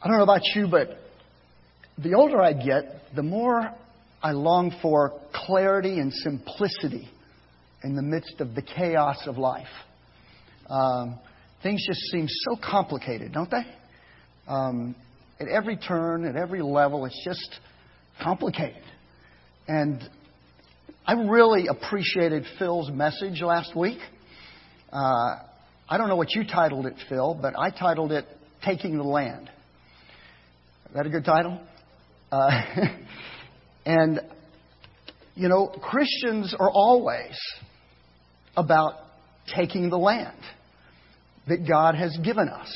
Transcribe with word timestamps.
I 0.00 0.06
don't 0.06 0.18
know 0.18 0.22
about 0.22 0.44
you, 0.54 0.68
but 0.68 0.90
the 1.98 2.14
older 2.14 2.40
I 2.40 2.52
get, 2.52 3.14
the 3.16 3.22
more 3.22 3.68
I 4.22 4.30
long 4.30 4.72
for 4.80 5.12
clarity 5.32 5.98
and 5.98 6.12
simplicity 6.12 7.08
in 7.82 7.96
the 7.96 8.02
midst 8.02 8.40
of 8.40 8.54
the 8.54 8.62
chaos 8.62 9.26
of 9.26 9.38
life. 9.38 9.66
Um, 10.70 11.18
things 11.64 11.84
just 11.84 12.00
seem 12.12 12.28
so 12.28 12.56
complicated, 12.62 13.32
don't 13.32 13.50
they? 13.50 13.66
Um, 14.46 14.94
at 15.40 15.48
every 15.48 15.76
turn, 15.76 16.24
at 16.24 16.36
every 16.36 16.62
level, 16.62 17.04
it's 17.04 17.20
just 17.24 17.58
complicated. 18.22 18.82
And 19.66 20.08
I 21.04 21.14
really 21.14 21.66
appreciated 21.66 22.44
Phil's 22.60 22.90
message 22.90 23.40
last 23.40 23.74
week. 23.74 23.98
Uh, 24.92 25.36
I 25.88 25.96
don't 25.96 26.08
know 26.08 26.16
what 26.16 26.34
you 26.36 26.44
titled 26.44 26.86
it, 26.86 26.94
Phil, 27.08 27.36
but 27.40 27.58
I 27.58 27.70
titled 27.70 28.12
it 28.12 28.26
Taking 28.64 28.96
the 28.96 29.04
Land. 29.04 29.50
Is 30.88 30.94
that 30.94 31.04
a 31.04 31.10
good 31.10 31.24
title? 31.26 31.60
Uh, 32.32 32.48
and, 33.84 34.20
you 35.34 35.48
know, 35.48 35.66
Christians 35.66 36.54
are 36.58 36.70
always 36.70 37.38
about 38.56 38.94
taking 39.54 39.90
the 39.90 39.98
land 39.98 40.38
that 41.46 41.68
God 41.68 41.94
has 41.94 42.16
given 42.24 42.48
us. 42.48 42.74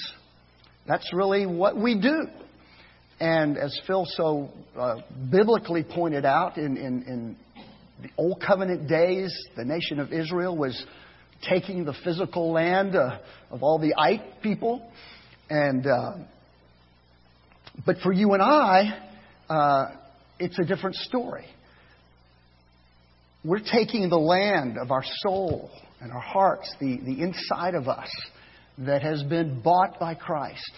That's 0.86 1.08
really 1.14 1.46
what 1.46 1.74
we 1.74 1.98
do. 1.98 2.26
And 3.18 3.56
as 3.56 3.80
Phil 3.86 4.04
so 4.06 4.50
uh, 4.78 4.96
biblically 5.30 5.82
pointed 5.82 6.26
out, 6.26 6.58
in, 6.58 6.76
in, 6.76 7.02
in 7.04 7.36
the 8.02 8.10
Old 8.18 8.42
Covenant 8.46 8.88
days, 8.88 9.34
the 9.56 9.64
nation 9.64 10.00
of 10.00 10.12
Israel 10.12 10.54
was 10.54 10.84
taking 11.48 11.86
the 11.86 11.94
physical 12.04 12.52
land 12.52 12.94
uh, 12.94 13.20
of 13.50 13.62
all 13.62 13.78
the 13.78 13.94
Ite 13.96 14.42
people. 14.42 14.86
And, 15.48 15.86
uh, 15.86 16.12
but 17.84 17.98
for 18.02 18.12
you 18.12 18.32
and 18.32 18.42
I, 18.42 19.08
uh, 19.48 19.84
it's 20.38 20.58
a 20.58 20.64
different 20.64 20.96
story. 20.96 21.46
We're 23.44 23.60
taking 23.60 24.08
the 24.08 24.18
land 24.18 24.76
of 24.80 24.90
our 24.90 25.04
soul 25.22 25.70
and 26.00 26.12
our 26.12 26.20
hearts, 26.20 26.72
the, 26.80 26.98
the 27.04 27.20
inside 27.20 27.74
of 27.74 27.88
us 27.88 28.10
that 28.78 29.02
has 29.02 29.22
been 29.24 29.60
bought 29.60 29.98
by 29.98 30.14
Christ 30.14 30.72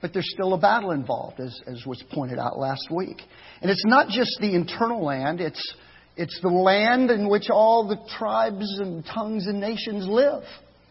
but 0.00 0.12
there's 0.12 0.30
still 0.32 0.54
a 0.54 0.58
battle 0.58 0.92
involved, 0.92 1.40
as, 1.40 1.58
as 1.66 1.84
was 1.84 2.02
pointed 2.12 2.38
out 2.38 2.58
last 2.58 2.88
week. 2.90 3.20
And 3.60 3.70
it's 3.70 3.84
not 3.84 4.08
just 4.08 4.38
the 4.40 4.54
internal 4.54 5.04
land, 5.04 5.40
it's, 5.40 5.74
it's 6.16 6.38
the 6.40 6.48
land 6.48 7.10
in 7.10 7.28
which 7.28 7.50
all 7.50 7.88
the 7.88 7.98
tribes 8.16 8.78
and 8.80 9.04
tongues 9.04 9.46
and 9.46 9.60
nations 9.60 10.06
live. 10.06 10.42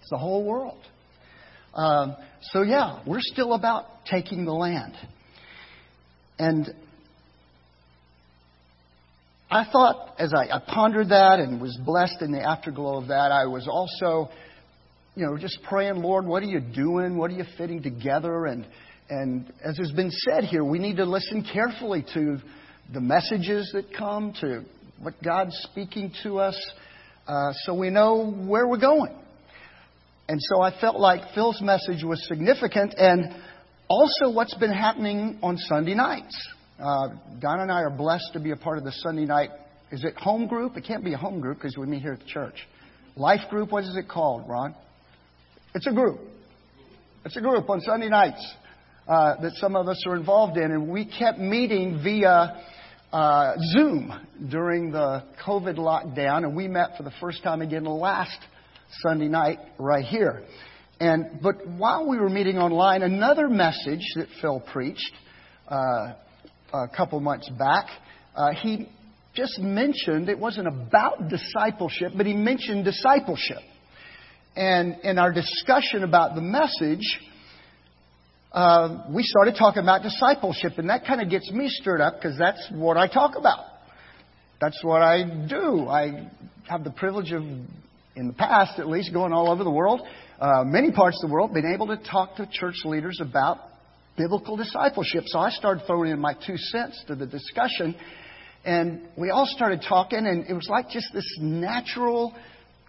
It's 0.02 0.10
the 0.10 0.18
whole 0.18 0.44
world. 0.44 0.80
Um, 1.74 2.16
so, 2.52 2.64
yeah, 2.64 3.00
we're 3.06 3.22
still 3.22 3.54
about 3.54 3.97
taking 4.10 4.46
the 4.46 4.54
land. 4.54 4.94
And 6.40 6.74
I 9.50 9.66
thought, 9.72 10.16
as 10.20 10.34
I, 10.36 10.56
I 10.56 10.62
pondered 10.66 11.10
that 11.10 11.40
and 11.40 11.62
was 11.62 11.78
blessed 11.86 12.22
in 12.22 12.32
the 12.32 12.42
afterglow 12.42 12.98
of 12.98 13.08
that, 13.08 13.32
I 13.32 13.46
was 13.46 13.68
also, 13.68 14.30
you 15.16 15.26
know, 15.26 15.38
just 15.38 15.60
praying, 15.64 15.96
Lord, 15.96 16.26
what 16.26 16.44
are 16.44 16.48
you 16.48 16.60
doing? 16.60 17.18
What 17.18 17.32
are 17.32 17.36
you 17.36 17.46
fitting 17.58 17.82
together? 17.82 18.46
And 18.46 18.66
and 19.10 19.52
as 19.64 19.78
has 19.78 19.92
been 19.92 20.12
said 20.12 20.44
here, 20.44 20.64
we 20.64 20.80
need 20.80 20.98
to 20.98 21.06
listen 21.06 21.46
carefully 21.54 22.04
to 22.14 22.40
the 22.94 23.00
messages 23.00 23.72
that 23.74 23.86
come, 23.98 24.34
to 24.42 24.64
what 25.02 25.14
God's 25.24 25.56
speaking 25.72 26.12
to 26.24 26.40
us, 26.40 26.72
uh, 27.28 27.54
so 27.64 27.74
we 27.74 27.90
know 27.90 28.32
where 28.32 28.68
we're 28.68 28.80
going. 28.80 29.16
And 30.28 30.40
so 30.42 30.62
I 30.62 30.78
felt 30.82 31.00
like 31.00 31.34
Phil's 31.34 31.62
message 31.62 32.04
was 32.04 32.26
significant, 32.28 32.96
and 32.98 33.34
also 33.90 34.30
what's 34.32 34.56
been 34.56 34.74
happening 34.74 35.40
on 35.42 35.58
Sunday 35.58 35.94
nights. 35.94 36.36
Uh, 36.80 37.10
Don 37.40 37.62
and 37.62 37.72
I 37.72 37.82
are 37.82 37.90
blessed 37.90 38.32
to 38.34 38.40
be 38.40 38.52
a 38.52 38.56
part 38.56 38.78
of 38.78 38.84
the 38.84 38.92
Sunday 38.92 39.26
night. 39.26 39.50
Is 39.92 40.04
it 40.04 40.16
home 40.18 40.48
group? 40.48 40.78
It 40.78 40.84
can't 40.86 41.04
be 41.04 41.14
a 41.14 41.18
home 41.18 41.40
group 41.40 41.58
because 41.58 41.78
we 41.78 41.88
meet 41.88 42.02
here 42.02 42.14
at 42.14 42.20
the 42.20 42.26
church. 42.26 42.56
Life 43.16 43.50
group, 43.50 43.72
what 43.72 43.84
is 43.84 43.96
it 43.96 44.08
called, 44.08 44.48
Ron? 44.48 44.76
It's 45.74 45.88
a 45.88 45.94
group. 45.94 46.20
It's 47.26 47.36
a 47.38 47.42
group 47.42 47.70
on 47.70 47.82
Sunday 47.82 48.10
nights 48.10 48.46
uh, 49.08 49.42
that 49.42 49.54
some 49.56 49.76
of 49.76 49.88
us 49.88 50.04
are 50.06 50.16
involved 50.16 50.58
in. 50.58 50.72
And 50.72 50.90
we 50.90 51.06
kept 51.06 51.40
meeting 51.40 52.02
via 52.04 52.64
uh, 53.12 53.54
Zoom 53.74 54.14
during 54.50 54.92
the 54.92 55.24
COVID 55.46 55.78
lockdown, 55.78 56.44
and 56.44 56.56
we 56.56 56.68
met 56.68 56.98
for 56.98 57.04
the 57.04 57.14
first 57.22 57.42
time 57.44 57.62
again 57.62 57.86
last 57.86 58.38
Sunday 59.02 59.28
night 59.28 59.60
right 59.80 60.06
here. 60.06 60.44
And 61.00 61.40
but 61.42 61.68
while 61.68 62.08
we 62.08 62.18
were 62.18 62.30
meeting 62.30 62.58
online, 62.58 63.04
another 63.04 63.50
message 63.50 64.02
that 64.16 64.28
Phil 64.42 64.64
preached 64.72 65.14
uh, 65.70 66.14
a 66.74 66.88
couple 66.96 67.20
months 67.20 67.50
back, 67.50 67.86
uh, 68.36 68.52
he 68.54 68.90
just 69.36 69.60
mentioned 69.60 70.30
it 70.30 70.40
wasn't 70.40 70.68
about 70.68 71.30
discipleship, 71.30 72.14
but 72.16 72.26
he 72.26 72.34
mentioned 72.34 72.84
discipleship. 72.84 73.62
And 74.56 74.98
in 75.04 75.20
our 75.20 75.32
discussion 75.32 76.04
about 76.04 76.34
the 76.34 76.42
message, 76.42 77.20
uh, 78.52 79.04
we 79.12 79.22
started 79.22 79.56
talking 79.56 79.84
about 79.84 80.02
discipleship, 80.02 80.80
and 80.80 80.90
that 80.90 81.06
kind 81.06 81.22
of 81.22 81.30
gets 81.30 81.52
me 81.52 81.68
stirred 81.70 82.02
up 82.02 82.16
because 82.16 82.40
that's 82.40 82.68
what 82.72 82.98
I 82.98 83.08
talk 83.08 83.36
about. 83.38 83.66
That's 84.60 84.84
what 84.84 85.04
I 85.04 85.24
do. 85.48 85.88
I 85.88 86.32
have 86.68 86.84
the 86.84 86.90
privilege 86.90 87.32
of, 87.32 87.44
in 87.44 88.28
the 88.28 88.34
past 88.34 88.80
at 88.80 88.88
least, 88.88 89.14
going 89.14 89.32
all 89.32 89.52
over 89.52 89.64
the 89.64 89.70
world, 89.70 90.02
uh, 90.40 90.64
many 90.64 90.92
parts 90.92 91.20
of 91.24 91.30
the 91.30 91.34
world, 91.34 91.54
been 91.54 91.72
able 91.74 91.88
to 91.88 91.98
talk 91.98 92.36
to 92.36 92.48
church 92.52 92.78
leaders 92.86 93.20
about 93.22 93.58
biblical 94.18 94.56
discipleship. 94.56 95.24
So 95.28 95.40
I 95.40 95.50
started 95.50 95.86
throwing 95.86 96.12
in 96.12 96.20
my 96.20 96.34
two 96.34 96.58
cents 96.58 97.04
to 97.08 97.16
the 97.16 97.26
discussion, 97.26 97.96
and 98.66 99.02
we 99.18 99.30
all 99.30 99.46
started 99.48 99.84
talking, 99.88 100.26
and 100.26 100.46
it 100.48 100.54
was 100.54 100.68
like 100.70 100.90
just 100.90 101.08
this 101.14 101.38
natural, 101.40 102.36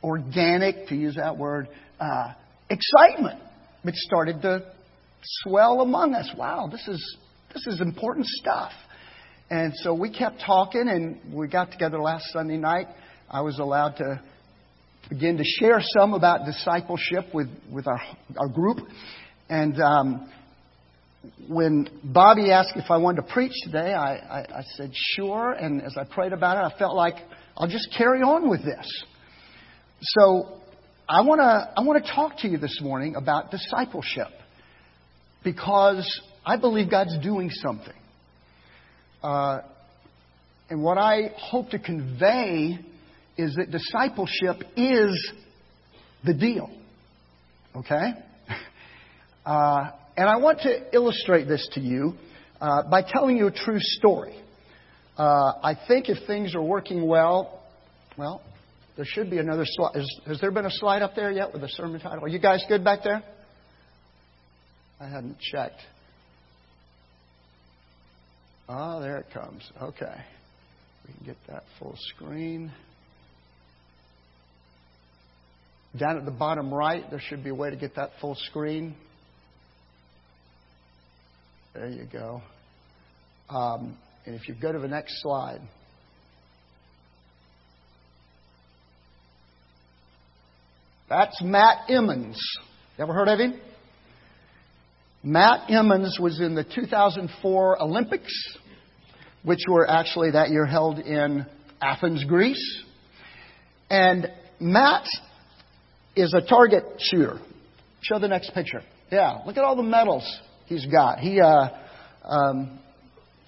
organic, 0.03 0.89
to 0.89 0.95
use 0.95 1.17
that 1.17 1.37
word, 1.37 1.69
uh, 2.01 2.33
excitement 2.71 3.43
which 3.83 3.95
started 3.95 4.43
to 4.43 4.63
swell 5.23 5.81
among 5.81 6.15
us. 6.15 6.31
Wow, 6.37 6.69
this 6.71 6.87
is, 6.89 7.17
this 7.55 7.67
is 7.67 7.81
important 7.81 8.27
stuff. 8.27 8.73
And 9.51 9.73
so 9.77 9.95
we 9.95 10.11
kept 10.11 10.43
talking, 10.45 10.89
and 10.89 11.35
we 11.35 11.49
got 11.49 11.73
together 11.73 11.99
last 12.01 12.27
Sunday 12.33 12.59
night. 12.59 12.89
I 13.31 13.41
was 13.41 13.59
allowed 13.59 13.97
to 13.97 14.21
begin 15.09 15.37
to 15.39 15.45
share 15.45 15.81
some 15.99 16.15
about 16.15 16.45
discipleship 16.45 17.33
with, 17.33 17.49
with 17.71 17.87
our, 17.87 18.01
our 18.37 18.49
group. 18.49 18.79
And 19.49 19.81
um, 19.81 20.31
when 21.49 21.89
Bobby 22.05 22.51
asked 22.51 22.73
if 22.77 22.91
I 22.91 22.99
wanted 22.99 23.23
to 23.23 23.33
preach 23.33 23.53
today, 23.65 23.95
I, 23.95 24.17
I, 24.17 24.39
I 24.59 24.63
said, 24.77 24.91
sure. 24.95 25.53
And 25.53 25.83
as 25.83 25.97
I 25.97 26.05
prayed 26.05 26.33
about 26.33 26.57
it, 26.57 26.75
I 26.75 26.79
felt 26.79 26.95
like 26.95 27.15
I'll 27.57 27.69
just 27.69 27.89
carry 27.97 28.21
on 28.23 28.49
with 28.49 28.65
this. 28.65 29.05
So 30.03 30.59
I 31.09 31.23
want 31.23 31.41
to 31.41 31.73
I 31.77 31.83
want 31.85 32.05
to 32.05 32.13
talk 32.13 32.39
to 32.39 32.49
you 32.49 32.59
this 32.59 32.81
morning 32.81 33.17
about 33.17 33.51
discipleship 33.51 34.29
because 35.43 36.21
I 36.45 36.57
believe 36.57 36.91
God's 36.91 37.19
doing 37.19 37.51
something. 37.51 37.95
Uh, 39.23 39.61
and 40.71 40.83
what 40.83 40.99
I 40.99 41.33
hope 41.37 41.71
to 41.71 41.79
convey 41.79 42.79
is 43.39 43.55
that 43.55 43.71
discipleship 43.71 44.63
is 44.77 45.33
the 46.25 46.35
deal. 46.35 46.71
Okay? 47.75 48.13
Uh, 49.47 49.93
and 50.15 50.29
I 50.29 50.37
want 50.37 50.61
to 50.61 50.95
illustrate 50.95 51.49
this 51.49 51.67
to 51.73 51.81
you 51.81 52.13
uh, 52.61 52.83
by 52.91 53.01
telling 53.01 53.39
you 53.39 53.47
a 53.47 53.51
true 53.51 53.79
story. 53.81 54.37
Uh, 55.17 55.53
I 55.63 55.75
think 55.89 56.11
if 56.11 56.27
things 56.27 56.55
are 56.55 56.63
working 56.63 57.07
well, 57.07 57.63
well, 58.19 58.43
there 58.97 59.07
should 59.07 59.31
be 59.31 59.39
another 59.39 59.65
slide. 59.65 60.05
Has, 60.27 60.41
there 60.41 60.51
been 60.51 60.67
a 60.67 60.71
slide 60.71 61.01
up 61.01 61.15
there 61.15 61.31
yet 61.31 61.53
with 61.53 61.63
the 61.63 61.69
sermon 61.69 61.99
title? 61.99 62.25
Are 62.25 62.29
you 62.29 62.41
guys 62.41 62.63
good 62.69 62.85
back 62.85 63.05
there? 63.05 63.23
I 65.01 65.09
hadn't 65.09 65.39
checked. 65.39 65.81
Ah, 68.69 68.99
there 69.01 69.17
it 69.17 69.27
comes. 69.33 69.63
Okay. 69.81 70.17
We 71.07 71.15
can 71.15 71.25
get 71.25 71.37
that 71.49 71.63
full 71.79 71.95
screen. 72.15 72.71
Down 75.97 76.19
at 76.19 76.25
the 76.25 76.31
bottom 76.31 76.73
right, 76.73 77.09
there 77.11 77.21
should 77.21 77.43
be 77.43 77.51
a 77.51 77.55
way 77.55 77.71
to 77.71 77.77
get 77.77 77.97
that 77.97 78.11
full 78.21 78.35
screen. 78.35 78.95
There 81.75 81.89
you 81.89 82.07
go. 82.13 82.43
Um, 83.49 83.97
and 84.27 84.35
if 84.35 84.49
you 84.49 84.55
go 84.61 84.73
to 84.73 84.79
the 84.79 84.89
next 84.89 85.23
slide. 85.23 85.61
That's 91.09 91.41
Matt 91.43 91.89
Emmons. 91.89 92.39
You 92.99 93.05
ever 93.05 93.15
heard 93.15 93.29
of 93.29 93.39
him? 93.39 93.59
Matt 95.23 95.71
Emmons 95.71 96.19
was 96.21 96.41
in 96.41 96.55
the 96.55 96.65
2004 96.65 97.83
Olympics, 97.83 98.33
which 99.43 99.61
were 99.71 99.89
actually 99.89 100.33
that 100.33 100.51
year 100.51 100.67
held 100.67 100.99
in 100.99 101.47
Athens, 101.81 102.25
Greece. 102.25 102.83
And 103.89 104.31
Matt 104.61 105.07
is 106.21 106.35
a 106.35 106.41
target 106.41 106.85
shooter. 106.99 107.39
Show 108.01 108.19
the 108.19 108.29
next 108.29 108.53
picture. 108.55 108.83
Yeah, 109.11 109.39
look 109.47 109.57
at 109.57 109.65
all 109.65 109.77
the 109.77 109.83
medals 109.83 110.41
he's 110.67 110.87
got. 110.87 111.19
He, 111.19 111.41
uh, 111.41 111.69
um, 112.25 112.79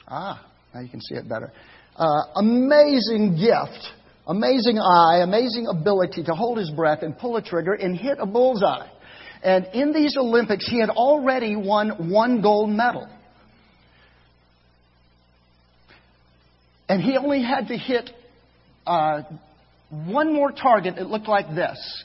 ah, 0.09 0.45
now 0.75 0.81
you 0.81 0.89
can 0.89 1.01
see 1.01 1.15
it 1.17 1.29
better. 1.29 1.53
Uh, 1.97 2.23
amazing 2.37 3.37
gift, 3.37 3.87
amazing 4.27 4.79
eye, 4.79 5.21
amazing 5.23 5.67
ability 5.67 6.25
to 6.25 6.33
hold 6.33 6.59
his 6.59 6.71
breath 6.71 7.03
and 7.03 7.17
pull 7.19 7.37
a 7.37 7.43
trigger 7.43 7.75
and 7.75 7.97
hit 7.97 8.19
a 8.19 8.27
bullseye. 8.27 8.89
And 9.43 9.67
in 9.73 9.93
these 9.93 10.17
Olympics, 10.17 10.69
he 10.69 10.81
had 10.81 10.91
already 10.91 11.57
won 11.57 12.11
one 12.11 12.43
gold 12.43 12.71
medal. 12.71 13.09
And 16.89 17.01
he 17.01 17.17
only 17.17 17.43
had 17.43 17.69
to 17.69 17.77
hit 17.77 18.11
uh, 18.87 19.23
one 19.91 20.35
more 20.35 20.51
target 20.51 20.97
that 20.97 21.07
looked 21.07 21.29
like 21.29 21.55
this. 21.55 22.05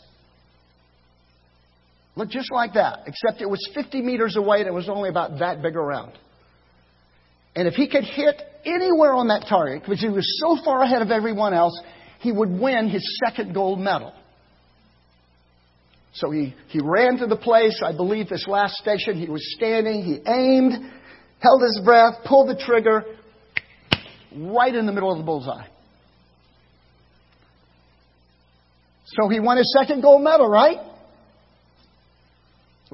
Looked 2.15 2.31
just 2.31 2.51
like 2.51 2.73
that, 2.73 2.99
except 3.07 3.41
it 3.41 3.49
was 3.49 3.59
50 3.73 4.01
meters 4.01 4.37
away 4.37 4.59
and 4.59 4.67
it 4.67 4.73
was 4.73 4.87
only 4.87 5.09
about 5.09 5.39
that 5.39 5.61
big 5.61 5.75
around. 5.75 6.13
And 7.55 7.67
if 7.67 7.73
he 7.73 7.87
could 7.87 8.03
hit 8.03 8.41
anywhere 8.65 9.13
on 9.13 9.27
that 9.27 9.45
target, 9.47 9.83
because 9.83 10.01
he 10.01 10.09
was 10.09 10.25
so 10.41 10.57
far 10.63 10.81
ahead 10.81 11.01
of 11.01 11.11
everyone 11.11 11.53
else, 11.53 11.77
he 12.19 12.31
would 12.31 12.49
win 12.49 12.89
his 12.89 13.19
second 13.25 13.53
gold 13.53 13.79
medal. 13.79 14.13
So 16.13 16.31
he, 16.31 16.55
he 16.69 16.79
ran 16.81 17.17
to 17.17 17.27
the 17.27 17.35
place, 17.35 17.81
I 17.83 17.91
believe 17.91 18.29
this 18.29 18.47
last 18.47 18.75
station, 18.75 19.19
he 19.19 19.29
was 19.29 19.53
standing, 19.55 20.01
he 20.03 20.19
aimed, 20.25 20.73
held 21.39 21.61
his 21.61 21.81
breath, 21.83 22.13
pulled 22.25 22.49
the 22.49 22.61
trigger, 22.63 23.03
right 24.33 24.73
in 24.73 24.85
the 24.85 24.93
middle 24.93 25.11
of 25.11 25.17
the 25.17 25.23
bullseye. 25.25 25.67
So 29.05 29.27
he 29.27 29.39
won 29.41 29.57
his 29.57 29.75
second 29.77 30.01
gold 30.01 30.23
medal, 30.23 30.47
right? 30.47 30.79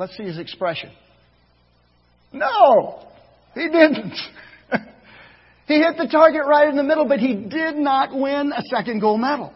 Let's 0.01 0.17
see 0.17 0.23
his 0.23 0.39
expression. 0.39 0.89
No, 2.33 3.05
he 3.53 3.67
didn't. 3.67 4.15
he 5.67 5.75
hit 5.75 5.95
the 5.95 6.07
target 6.11 6.41
right 6.47 6.67
in 6.67 6.75
the 6.75 6.81
middle, 6.81 7.07
but 7.07 7.19
he 7.19 7.35
did 7.35 7.75
not 7.75 8.09
win 8.11 8.51
a 8.51 8.63
second 8.75 9.01
gold 9.01 9.21
medal. 9.21 9.53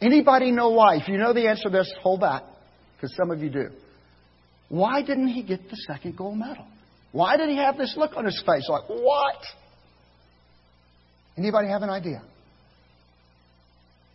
Anybody 0.00 0.52
know 0.52 0.70
why? 0.70 0.96
If 0.96 1.08
you 1.08 1.18
know 1.18 1.34
the 1.34 1.48
answer 1.48 1.64
to 1.64 1.68
this, 1.68 1.92
hold 2.00 2.22
back, 2.22 2.44
because 2.96 3.14
some 3.14 3.30
of 3.30 3.40
you 3.40 3.50
do. 3.50 3.68
Why 4.70 5.02
didn't 5.02 5.28
he 5.28 5.42
get 5.42 5.68
the 5.68 5.76
second 5.86 6.16
gold 6.16 6.38
medal? 6.38 6.64
Why 7.12 7.36
did 7.36 7.50
he 7.50 7.56
have 7.56 7.76
this 7.76 7.92
look 7.98 8.16
on 8.16 8.24
his 8.24 8.42
face 8.46 8.66
like, 8.70 8.88
what? 8.88 9.36
Anybody 11.36 11.68
have 11.68 11.82
an 11.82 11.90
idea? 11.90 12.22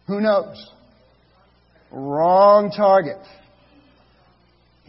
Who 0.07 0.19
knows? 0.19 0.57
Wrong 1.91 2.71
target. 2.75 3.19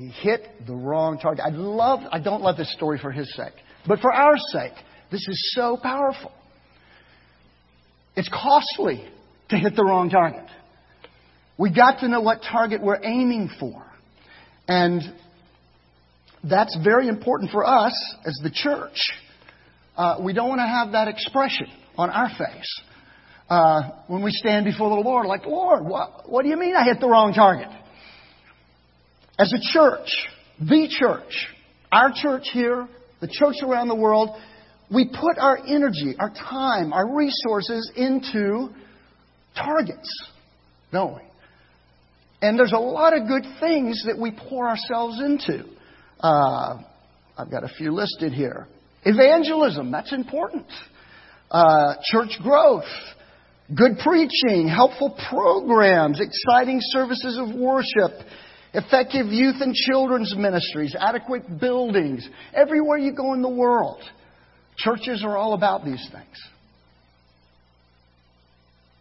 He 0.01 0.09
hit 0.09 0.67
the 0.67 0.75
wrong 0.75 1.19
target. 1.19 1.45
I 1.45 1.51
love, 1.51 2.01
I 2.11 2.21
don't 2.21 2.41
love 2.41 2.57
this 2.57 2.73
story 2.73 2.99
for 2.99 3.13
his 3.13 3.31
sake, 3.37 3.53
but 3.87 4.01
for 4.01 4.11
our 4.11 4.35
sake, 4.51 4.73
this 5.13 5.21
is 5.29 5.53
so 5.55 5.77
powerful. 5.77 6.33
It's 8.17 8.31
costly 8.31 9.05
to 9.51 9.59
hit 9.59 9.77
the 9.77 9.85
wrong 9.85 10.09
target. 10.09 10.47
We 11.59 11.71
got 11.71 12.01
to 12.01 12.09
know 12.09 12.23
what 12.23 12.41
target 12.51 12.83
we're 12.83 13.05
aiming 13.05 13.51
for. 13.61 13.85
And 14.67 15.03
that's 16.43 16.75
very 16.83 17.07
important 17.07 17.51
for 17.51 17.67
us 17.67 17.93
as 18.25 18.41
the 18.43 18.51
church. 18.51 18.97
Uh, 19.99 20.17
we 20.25 20.33
don't 20.33 20.49
want 20.49 20.61
to 20.61 20.67
have 20.67 20.93
that 20.93 21.09
expression 21.09 21.67
on 21.99 22.09
our 22.09 22.31
face 22.31 22.81
uh, 23.51 23.83
when 24.07 24.23
we 24.23 24.31
stand 24.31 24.65
before 24.65 24.89
the 24.89 25.03
Lord, 25.07 25.27
like, 25.27 25.45
Lord, 25.45 25.85
what, 25.85 26.27
what 26.27 26.43
do 26.43 26.49
you 26.49 26.57
mean 26.57 26.75
I 26.75 26.85
hit 26.85 27.01
the 27.01 27.09
wrong 27.09 27.35
target? 27.35 27.69
As 29.41 29.55
a 29.55 29.73
church, 29.73 30.09
the 30.61 30.87
church, 30.99 31.49
our 31.91 32.13
church 32.15 32.49
here, 32.53 32.87
the 33.23 33.27
church 33.29 33.57
around 33.63 33.89
the 33.89 33.95
world, 33.95 34.37
we 34.93 35.07
put 35.07 35.39
our 35.39 35.57
energy, 35.67 36.15
our 36.21 36.29
time, 36.29 36.93
our 36.93 37.17
resources 37.17 37.91
into 37.97 38.69
targets, 39.57 40.31
don't 40.93 41.15
we? 41.15 41.23
And 42.43 42.59
there's 42.59 42.73
a 42.73 42.79
lot 42.79 43.17
of 43.17 43.29
good 43.29 43.45
things 43.61 44.05
that 44.07 44.19
we 44.19 44.31
pour 44.31 44.69
ourselves 44.69 45.19
into. 45.21 45.65
Uh, 46.21 46.83
I've 47.39 47.51
got 47.51 47.65
a 47.65 47.69
few 47.79 47.93
listed 47.93 48.35
here. 48.35 48.67
Evangelism, 49.05 49.91
that's 49.91 50.13
important. 50.13 50.67
Uh, 51.51 51.95
church 52.13 52.39
growth, 52.43 52.85
good 53.75 53.93
preaching, 54.05 54.69
helpful 54.69 55.17
programs, 55.31 56.21
exciting 56.21 56.81
services 56.93 57.39
of 57.39 57.55
worship, 57.55 58.27
effective 58.73 59.27
youth 59.27 59.57
and 59.61 59.75
children's 59.75 60.35
ministries, 60.37 60.95
adequate 60.99 61.61
buildings. 61.61 62.29
Everywhere 62.55 62.99
you 62.99 63.13
go 63.13 63.35
in 63.35 63.43
the 63.43 63.49
world, 63.49 64.03
churches 64.77 65.23
are 65.25 65.37
all 65.37 65.55
about 65.55 65.85
these 65.85 66.07
things. 66.13 66.37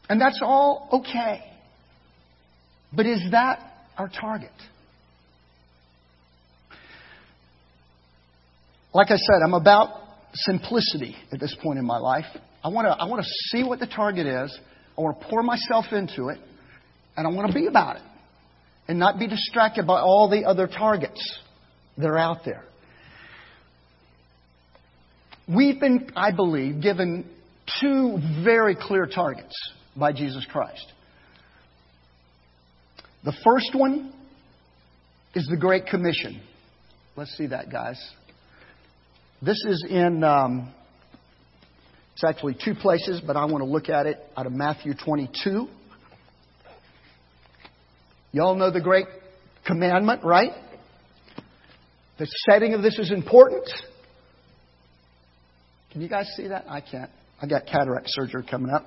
And 0.10 0.20
that's 0.20 0.40
all 0.42 0.90
okay. 0.92 1.44
But 2.92 3.06
is 3.06 3.22
that 3.32 3.60
our 3.98 4.10
target? 4.10 4.52
Like 8.92 9.12
I 9.12 9.18
said, 9.18 9.42
I'm 9.44 9.54
about 9.54 9.90
simplicity 10.34 11.16
at 11.32 11.40
this 11.40 11.56
point 11.62 11.78
in 11.78 11.86
my 11.86 11.98
life. 11.98 12.26
I 12.64 12.70
want 12.70 12.88
to 12.88 12.92
I 12.92 13.06
want 13.06 13.24
to 13.24 13.30
see 13.50 13.64
what 13.64 13.80
the 13.80 13.88
target 13.88 14.26
is. 14.26 14.60
I 14.98 15.02
want 15.02 15.20
to 15.20 15.28
pour 15.28 15.44
myself 15.44 15.86
into 15.92 16.30
it, 16.30 16.40
and 17.16 17.28
I 17.28 17.30
want 17.30 17.48
to 17.48 17.54
be 17.54 17.68
about 17.68 17.98
it, 17.98 18.02
and 18.90 18.98
not 18.98 19.20
be 19.20 19.28
distracted 19.28 19.86
by 19.86 20.00
all 20.02 20.28
the 20.30 20.46
other 20.46 20.66
targets 20.66 21.40
that 22.00 22.08
are 22.08 22.18
out 22.18 22.44
there. 22.44 22.64
We've 25.48 25.80
been, 25.80 26.10
I 26.16 26.32
believe, 26.32 26.82
given 26.82 27.30
two 27.80 28.18
very 28.44 28.76
clear 28.76 29.06
targets 29.06 29.54
by 29.96 30.12
Jesus 30.12 30.44
Christ. 30.52 30.92
The 33.24 33.34
first 33.44 33.76
one 33.76 34.12
is 35.36 35.48
the 35.48 35.58
Great 35.58 35.86
Commission. 35.86 36.42
Let's 37.16 37.38
see 37.38 37.46
that, 37.46 37.72
guys. 37.72 38.02
This 39.40 39.64
is 39.68 39.86
in, 39.88 40.24
um, 40.24 40.74
it's 42.14 42.24
actually 42.24 42.58
two 42.66 42.74
places, 42.74 43.22
but 43.26 43.36
I 43.36 43.46
want 43.46 43.64
to 43.64 43.70
look 43.70 43.88
at 43.88 44.08
it 44.08 44.18
out 44.36 44.48
of 44.48 44.52
Matthew 44.52 44.94
22. 44.96 45.68
Y'all 48.32 48.56
know 48.56 48.72
the 48.72 48.82
Great 48.82 49.08
Commandment, 49.66 50.24
right? 50.24 50.52
The 52.18 52.28
setting 52.50 52.74
of 52.74 52.82
this 52.82 53.00
is 53.00 53.12
important. 53.12 53.70
Can 55.92 56.02
you 56.02 56.10
guys 56.10 56.30
see 56.36 56.48
that? 56.48 56.66
I 56.68 56.82
can't. 56.82 57.10
I 57.42 57.48
got 57.48 57.66
cataract 57.66 58.08
surgery 58.10 58.44
coming 58.50 58.72
up. 58.72 58.86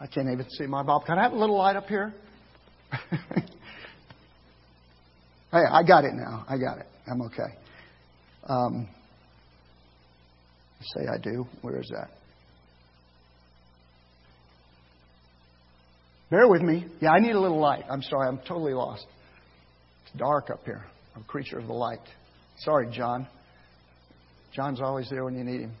I 0.00 0.06
can't 0.06 0.28
even 0.30 0.48
see 0.50 0.66
my 0.66 0.82
Bible. 0.82 1.04
Can 1.06 1.18
I 1.18 1.22
have 1.22 1.32
a 1.32 1.36
little 1.36 1.56
light 1.56 1.76
up 1.76 1.86
here? 1.86 2.12
hey, 3.10 3.48
I 5.52 5.82
got 5.86 6.04
it 6.04 6.14
now. 6.14 6.44
I 6.48 6.56
got 6.58 6.78
it. 6.78 6.86
I'm 7.06 7.22
okay. 7.22 7.54
Um, 8.44 8.88
say 10.80 11.06
I 11.12 11.18
do. 11.18 11.46
Where 11.62 11.80
is 11.80 11.88
that? 11.90 12.10
Bear 16.30 16.48
with 16.48 16.62
me. 16.62 16.86
Yeah, 17.00 17.10
I 17.10 17.20
need 17.20 17.34
a 17.34 17.40
little 17.40 17.60
light. 17.60 17.84
I'm 17.90 18.02
sorry. 18.02 18.28
I'm 18.28 18.38
totally 18.38 18.72
lost. 18.72 19.06
It's 20.04 20.18
dark 20.18 20.50
up 20.50 20.64
here. 20.64 20.84
I'm 21.14 21.22
a 21.22 21.24
creature 21.24 21.58
of 21.58 21.66
the 21.66 21.72
light. 21.72 22.00
Sorry, 22.58 22.88
John. 22.92 23.28
John's 24.52 24.80
always 24.80 25.08
there 25.08 25.24
when 25.24 25.36
you 25.36 25.44
need 25.44 25.60
him. 25.60 25.72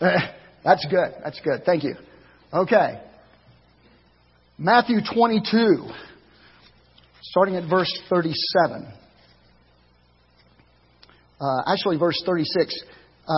That's 0.00 0.86
good. 0.90 1.14
That's 1.22 1.40
good. 1.40 1.64
Thank 1.66 1.84
you. 1.84 1.94
Okay. 2.52 3.00
Matthew 4.56 4.98
22, 5.14 5.88
starting 7.22 7.56
at 7.56 7.68
verse 7.68 7.92
37. 8.08 8.86
Uh, 11.40 11.44
actually, 11.66 11.98
verse 11.98 12.22
36. 12.24 12.82
Uh, 13.26 13.32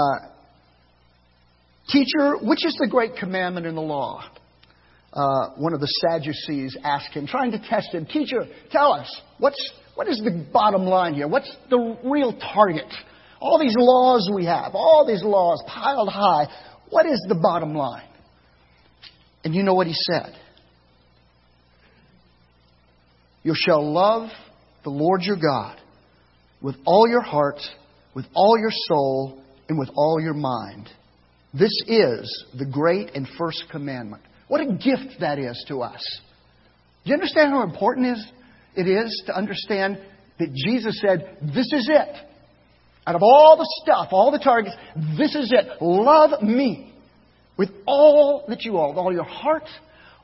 Teacher, 1.88 2.37
which 2.43 2.64
is 2.64 2.76
the 2.81 2.88
great 2.88 3.16
commandment 3.16 3.64
in 3.64 3.76
the 3.76 3.81
law? 3.81 4.25
Uh, 5.16 5.49
one 5.56 5.73
of 5.73 5.80
the 5.80 5.87
Sadducees 5.87 6.76
asked 6.85 7.14
him, 7.14 7.26
trying 7.26 7.50
to 7.52 7.58
test 7.58 7.88
him, 7.92 8.04
Teacher, 8.04 8.44
tell 8.70 8.92
us, 8.92 9.23
what's, 9.38 9.73
what 9.94 10.08
is 10.08 10.18
the 10.23 10.46
bottom 10.52 10.85
line 10.85 11.14
here? 11.14 11.26
What's 11.26 11.50
the 11.70 11.96
real 12.04 12.38
target? 12.52 12.92
All 13.40 13.58
these 13.58 13.75
laws 13.78 14.30
we 14.35 14.44
have, 14.44 14.75
all 14.75 15.06
these 15.06 15.23
laws 15.23 15.62
piled 15.66 16.11
high, 16.11 16.49
what 16.90 17.06
is 17.06 17.25
the 17.28 17.35
bottom 17.35 17.75
line? 17.75 18.06
And 19.42 19.54
you 19.54 19.62
know 19.62 19.73
what 19.73 19.87
he 19.87 19.94
said? 19.94 20.37
You 23.42 23.54
shall 23.54 23.90
love 23.90 24.28
the 24.85 24.90
Lord 24.90 25.23
your 25.23 25.37
God 25.37 25.80
with 26.61 26.76
all 26.85 27.08
your 27.08 27.23
heart, 27.23 27.61
with 28.14 28.26
all 28.35 28.58
your 28.58 28.73
soul, 28.88 29.42
and 29.68 29.78
with 29.78 29.88
all 29.96 30.20
your 30.20 30.35
mind. 30.35 30.90
This 31.54 31.73
is 31.87 32.46
the 32.58 32.66
great 32.66 33.12
and 33.14 33.26
first 33.38 33.64
commandment. 33.70 34.23
What 34.49 34.61
a 34.61 34.67
gift 34.67 35.21
that 35.21 35.38
is 35.38 35.65
to 35.69 35.83
us. 35.83 36.21
Do 37.05 37.11
you 37.11 37.15
understand 37.15 37.50
how 37.50 37.62
important 37.62 38.19
it 38.75 38.88
is 38.88 39.23
to 39.26 39.37
understand 39.37 39.99
that 40.38 40.53
Jesus 40.55 41.00
said, 41.00 41.38
This 41.43 41.73
is 41.73 41.88
it. 41.91 42.17
Out 43.07 43.15
of 43.15 43.23
all 43.23 43.57
the 43.57 43.69
stuff, 43.83 44.09
all 44.11 44.33
the 44.33 44.41
targets, 44.41 44.75
this 45.17 45.35
is 45.35 45.53
it. 45.53 45.81
Love 45.81 46.43
me 46.43 46.93
with 47.57 47.71
all 47.87 48.45
that 48.49 48.62
you 48.62 48.79
are, 48.79 48.88
with 48.88 48.99
all 48.99 49.12
your 49.12 49.25
heart, 49.25 49.69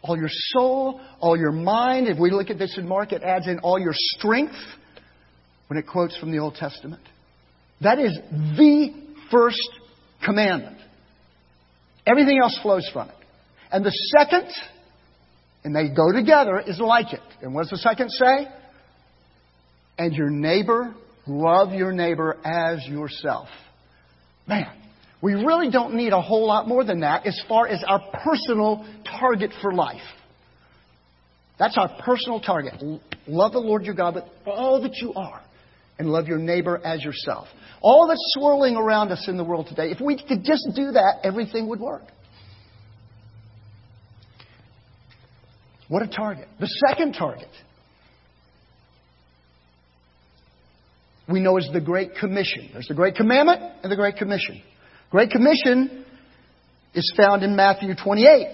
all 0.03 0.17
your 0.17 0.29
soul, 0.29 1.01
all 1.21 1.37
your 1.37 1.53
mind. 1.53 2.09
If 2.09 2.19
we 2.19 2.31
look 2.31 2.51
at 2.51 2.59
this 2.59 2.77
in 2.77 2.89
Mark, 2.89 3.13
it 3.13 3.23
adds 3.23 3.47
in 3.47 3.61
all 3.61 3.79
your 3.79 3.95
strength 3.95 4.57
when 5.69 5.79
it 5.79 5.87
quotes 5.87 6.17
from 6.19 6.33
the 6.33 6.39
Old 6.39 6.57
Testament. 6.57 7.03
That 7.81 8.01
is 8.01 8.19
the 8.57 8.91
first 9.31 9.71
commandment. 10.25 10.79
Everything 12.05 12.41
else 12.43 12.59
flows 12.63 12.89
from 12.93 13.09
it. 13.09 13.15
And 13.73 13.85
the 13.85 13.91
second, 13.91 14.49
and 15.65 15.75
they 15.75 15.89
go 15.89 16.13
together, 16.13 16.61
is 16.61 16.79
like 16.79 17.15
it. 17.15 17.21
And 17.41 17.55
what 17.55 17.63
does 17.63 17.71
the 17.71 17.79
second 17.79 18.11
say? 18.11 18.47
And 19.99 20.15
your 20.15 20.31
neighbor, 20.31 20.95
love 21.27 21.73
your 21.73 21.93
neighbor 21.93 22.37
as 22.45 22.87
yourself. 22.87 23.49
Man, 24.47 24.71
we 25.23 25.35
really 25.35 25.71
don't 25.71 25.95
need 25.95 26.13
a 26.13 26.21
whole 26.21 26.47
lot 26.47 26.69
more 26.69 26.85
than 26.85 27.01
that 27.01 27.27
as 27.27 27.41
far 27.49 27.67
as 27.67 27.83
our 27.87 28.01
personal 28.23 28.85
target 29.19 29.53
for 29.63 29.73
life. 29.73 30.03
That's 31.59 31.79
our 31.79 31.89
personal 32.05 32.41
target. 32.41 32.75
Love 33.27 33.53
the 33.53 33.59
Lord 33.59 33.85
your 33.85 33.95
God 33.95 34.17
with 34.17 34.25
all 34.47 34.83
that 34.83 34.97
you 34.97 35.15
are 35.15 35.41
and 35.99 36.11
love 36.11 36.27
your 36.27 36.39
neighbor 36.39 36.81
as 36.85 37.05
yourself. 37.05 37.47
All 37.81 38.09
that's 38.09 38.21
swirling 38.35 38.77
around 38.77 39.13
us 39.13 39.29
in 39.29 39.37
the 39.37 39.45
world 39.45 39.69
today, 39.69 39.91
if 39.91 40.01
we 40.01 40.17
could 40.17 40.45
just 40.45 40.69
do 40.75 40.93
that, 40.93 41.21
everything 41.23 41.69
would 41.69 41.81
work. 41.81 42.03
What 45.93 46.01
a 46.01 46.07
target. 46.07 46.49
The 46.59 46.71
second 46.89 47.13
target 47.13 47.51
we 51.31 51.39
know 51.39 51.59
is 51.59 51.69
the 51.71 51.83
Great 51.83 52.15
Commission. 52.19 52.71
There's 52.73 52.89
the 52.89 52.95
Great 52.95 53.15
Commandment 53.15 53.61
and 53.83 53.93
the 53.93 53.97
Great 53.97 54.17
Commission. 54.17 54.63
Great 55.11 55.29
Commission 55.29 56.07
is 56.95 57.13
found 57.15 57.43
in 57.43 57.55
Matthew 57.57 57.95
28. 57.95 58.47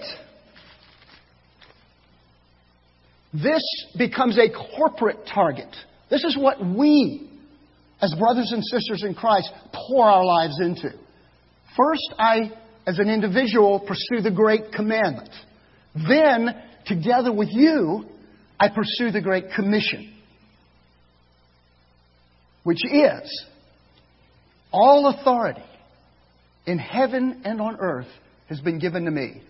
This 3.31 3.63
becomes 3.97 4.37
a 4.37 4.49
corporate 4.77 5.25
target. 5.33 5.73
This 6.09 6.25
is 6.25 6.37
what 6.37 6.57
we, 6.61 7.31
as 8.01 8.13
brothers 8.19 8.51
and 8.51 8.61
sisters 8.65 9.05
in 9.07 9.13
Christ, 9.15 9.49
pour 9.87 10.03
our 10.03 10.25
lives 10.25 10.59
into. 10.59 10.89
First, 11.77 12.15
I, 12.19 12.51
as 12.85 12.99
an 12.99 13.09
individual, 13.09 13.79
pursue 13.79 14.21
the 14.21 14.29
Great 14.29 14.73
Commandment. 14.73 15.29
Then, 15.95 16.65
together 16.85 17.31
with 17.31 17.49
you, 17.51 18.05
I 18.59 18.69
pursue 18.69 19.11
the 19.11 19.21
Great 19.21 19.45
Commission, 19.55 20.13
which 22.63 22.83
is 22.85 23.45
all 24.71 25.07
authority 25.07 25.63
in 26.65 26.77
heaven 26.77 27.41
and 27.45 27.61
on 27.61 27.77
earth 27.79 28.07
has 28.47 28.59
been 28.59 28.79
given 28.79 29.05
to 29.05 29.11
me. 29.11 29.41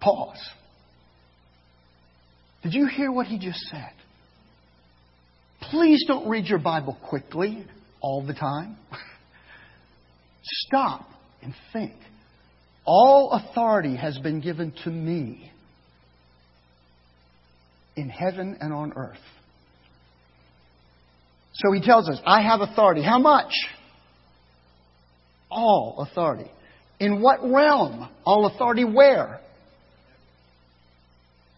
Pause. 0.00 0.40
Did 2.62 2.74
you 2.74 2.86
hear 2.86 3.10
what 3.10 3.26
he 3.26 3.38
just 3.38 3.60
said? 3.70 3.92
Please 5.70 6.04
don't 6.06 6.28
read 6.28 6.46
your 6.46 6.58
Bible 6.58 6.96
quickly 7.08 7.64
all 8.00 8.24
the 8.26 8.34
time. 8.34 8.76
Stop 10.42 11.06
and 11.42 11.54
think. 11.72 11.94
All 12.84 13.30
authority 13.32 13.96
has 13.96 14.18
been 14.18 14.40
given 14.40 14.72
to 14.84 14.90
me 14.90 15.50
in 17.98 18.08
heaven 18.08 18.56
and 18.60 18.72
on 18.72 18.92
earth. 18.94 19.18
So 21.52 21.72
he 21.72 21.80
tells 21.80 22.08
us, 22.08 22.20
I 22.24 22.42
have 22.42 22.60
authority. 22.60 23.02
How 23.02 23.18
much? 23.18 23.52
All 25.50 26.06
authority. 26.08 26.50
In 27.00 27.20
what 27.20 27.40
realm? 27.42 28.08
All 28.24 28.46
authority 28.46 28.84
where? 28.84 29.40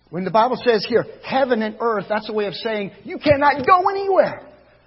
When 0.09 0.25
the 0.25 0.31
Bible 0.31 0.57
says 0.65 0.87
here, 0.89 1.05
heaven 1.23 1.61
and 1.61 1.77
earth, 1.79 2.07
that's 2.09 2.29
a 2.31 2.33
way 2.33 2.47
of 2.47 2.55
saying 2.55 2.93
you 3.05 3.19
cannot 3.19 3.67
go 3.67 3.91
anywhere 3.91 4.43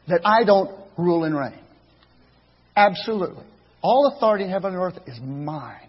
that 0.07 0.21
I 0.25 0.43
don't 0.43 0.71
rule 0.97 1.23
and 1.23 1.37
reign. 1.37 1.59
Absolutely. 2.75 3.43
All 3.83 4.11
authority 4.15 4.45
in 4.45 4.49
heaven 4.49 4.73
and 4.73 4.81
earth 4.81 4.97
is 5.05 5.19
mine. 5.21 5.87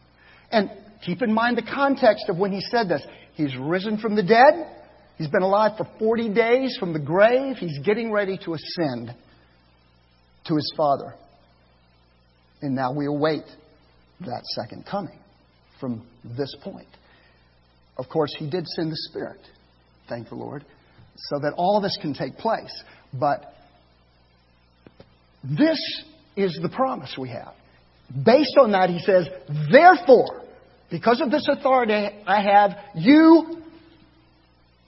And 0.50 0.70
keep 1.04 1.22
in 1.22 1.32
mind 1.32 1.56
the 1.56 1.62
context 1.62 2.26
of 2.28 2.36
when 2.36 2.52
he 2.52 2.60
said 2.60 2.88
this. 2.88 3.02
He's 3.34 3.56
risen 3.56 3.96
from 3.98 4.14
the 4.14 4.22
dead. 4.22 4.83
He's 5.16 5.28
been 5.28 5.42
alive 5.42 5.72
for 5.76 5.86
40 5.98 6.34
days 6.34 6.76
from 6.78 6.92
the 6.92 6.98
grave. 6.98 7.56
He's 7.56 7.78
getting 7.84 8.10
ready 8.10 8.38
to 8.44 8.54
ascend 8.54 9.14
to 10.46 10.54
his 10.56 10.72
Father. 10.76 11.14
And 12.62 12.74
now 12.74 12.92
we 12.92 13.06
await 13.06 13.44
that 14.20 14.42
second 14.56 14.86
coming 14.90 15.18
from 15.78 16.06
this 16.24 16.54
point. 16.62 16.88
Of 17.96 18.08
course, 18.08 18.34
he 18.38 18.48
did 18.48 18.66
send 18.66 18.90
the 18.90 18.96
Spirit, 19.10 19.40
thank 20.08 20.28
the 20.28 20.34
Lord, 20.34 20.64
so 21.16 21.38
that 21.40 21.52
all 21.56 21.80
this 21.80 21.96
can 22.00 22.14
take 22.14 22.36
place. 22.38 22.82
But 23.12 23.54
this 25.44 25.78
is 26.36 26.58
the 26.60 26.68
promise 26.68 27.14
we 27.18 27.28
have. 27.28 27.54
Based 28.24 28.56
on 28.58 28.72
that, 28.72 28.90
he 28.90 28.98
says, 28.98 29.28
Therefore, 29.70 30.42
because 30.90 31.20
of 31.20 31.30
this 31.30 31.46
authority 31.48 31.92
I 32.26 32.42
have, 32.42 32.72
you 32.96 33.63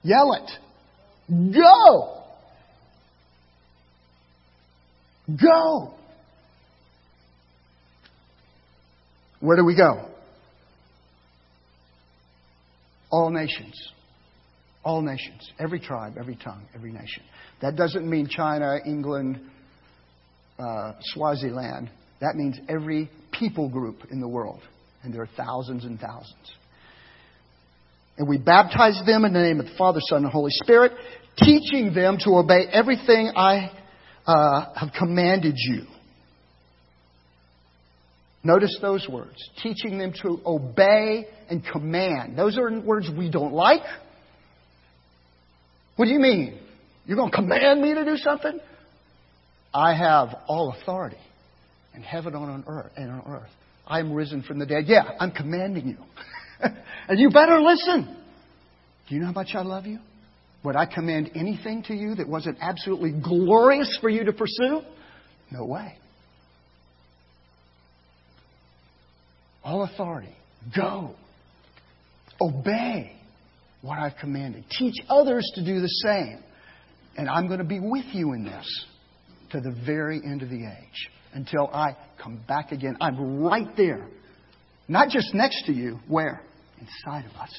yell 0.03 0.33
it. 0.35 1.53
Go! 1.53 2.23
Go! 5.41 5.95
Where 9.41 9.57
do 9.57 9.65
we 9.65 9.77
go? 9.77 10.09
All 13.11 13.31
nations. 13.31 13.75
All 14.85 15.03
nations. 15.03 15.51
Every 15.59 15.81
tribe, 15.81 16.17
every 16.19 16.37
tongue, 16.37 16.67
every 16.75 16.93
nation. 16.93 17.23
That 17.61 17.77
doesn't 17.77 18.09
mean 18.09 18.29
China, 18.29 18.77
England, 18.87 19.41
uh, 20.59 20.93
Swaziland. 21.01 21.91
That 22.21 22.37
means 22.37 22.59
every 22.69 23.11
people 23.33 23.69
group 23.69 24.07
in 24.11 24.21
the 24.21 24.29
world. 24.29 24.63
And 25.03 25.13
there 25.13 25.23
are 25.23 25.29
thousands 25.37 25.85
and 25.85 25.99
thousands. 25.99 26.53
And 28.19 28.29
we 28.29 28.39
baptize 28.39 29.01
them 29.07 29.25
in 29.25 29.33
the 29.33 29.43
name 29.43 29.61
of 29.61 29.67
the 29.67 29.75
Father, 29.77 30.01
Son, 30.09 30.25
and 30.25 30.33
Holy 30.33 30.51
Spirit, 30.51 30.93
teaching 31.39 31.93
them 31.95 32.17
to 32.25 32.31
obey 32.37 32.67
everything 32.73 33.33
I 33.37 33.71
uh, 34.27 34.75
have 34.75 34.91
commanded 34.99 35.55
you. 35.57 35.85
Notice 38.43 38.79
those 38.81 39.07
words. 39.11 39.37
Teaching 39.63 39.99
them 39.99 40.15
to 40.23 40.41
obey 40.47 41.27
and 41.51 41.65
command. 41.65 42.39
Those 42.39 42.57
are 42.57 42.81
words 42.81 43.11
we 43.17 43.31
don't 43.31 43.53
like. 43.53 43.83
What 45.97 46.07
do 46.07 46.13
you 46.13 46.21
mean? 46.21 46.59
You're 47.07 47.17
going 47.17 47.31
to 47.31 47.37
command 47.37 47.83
me 47.83 47.95
to 47.95 48.05
do 48.05 48.17
something? 48.17 48.59
I 49.75 49.95
have 49.95 50.29
all 50.47 50.75
authority 50.81 51.19
in 51.95 52.03
heaven 52.03 52.35
and 52.35 52.45
on 52.45 52.65
earth 52.67 52.93
and 52.97 53.11
on 53.11 53.23
earth. 53.27 53.51
I 53.87 54.01
am 54.01 54.13
risen 54.13 54.43
from 54.43 54.59
the 54.59 54.67
dead. 54.67 54.85
Yeah, 54.87 55.03
I'm 55.19 55.33
commanding 55.33 55.89
you. 55.89 55.97
and 57.09 57.19
you 57.19 57.31
better 57.31 57.61
listen. 57.61 58.17
Do 59.09 59.15
you 59.15 59.21
know 59.21 59.27
how 59.27 59.33
much 59.33 59.51
I 59.55 59.63
love 59.63 59.87
you? 59.87 59.99
Would 60.65 60.77
I 60.77 60.87
command 60.87 61.31
anything 61.35 61.83
to 61.85 61.95
you 61.95 62.17
that 62.17 62.29
wasn't 62.29 62.59
absolutely 62.61 63.13
glorious 63.13 63.97
for 64.01 64.09
you 64.09 64.25
to 64.25 64.33
pursue? 64.33 64.81
No 65.53 65.65
way. 65.65 65.97
all 69.67 69.83
authority. 69.83 70.35
Go. 70.75 71.17
Obey 72.41 73.13
what 73.83 73.99
I've 73.99 74.17
commanded. 74.21 74.65
Teach 74.71 74.95
others 75.09 75.45
to 75.57 75.65
do 75.65 75.81
the 75.81 75.89
same. 75.89 76.39
And 77.17 77.29
I'm 77.29 77.49
going 77.49 77.59
to 77.59 77.65
be 77.65 77.81
with 77.81 78.05
you 78.13 78.33
in 78.33 78.45
this 78.45 78.87
to 79.51 79.61
the 79.61 79.75
very 79.85 80.21
end 80.25 80.43
of 80.43 80.51
the 80.51 80.65
age 80.65 81.11
until 81.33 81.69
I 81.73 81.97
come 82.23 82.41
back 82.47 82.73
again. 82.73 82.97
I'm 83.01 83.41
right 83.41 83.77
there. 83.77 84.07
Not 84.89 85.09
just 85.09 85.35
next 85.35 85.67
to 85.67 85.73
you, 85.73 85.99
where? 86.09 86.43
Inside 86.81 87.27
of 87.27 87.33
us. 87.37 87.51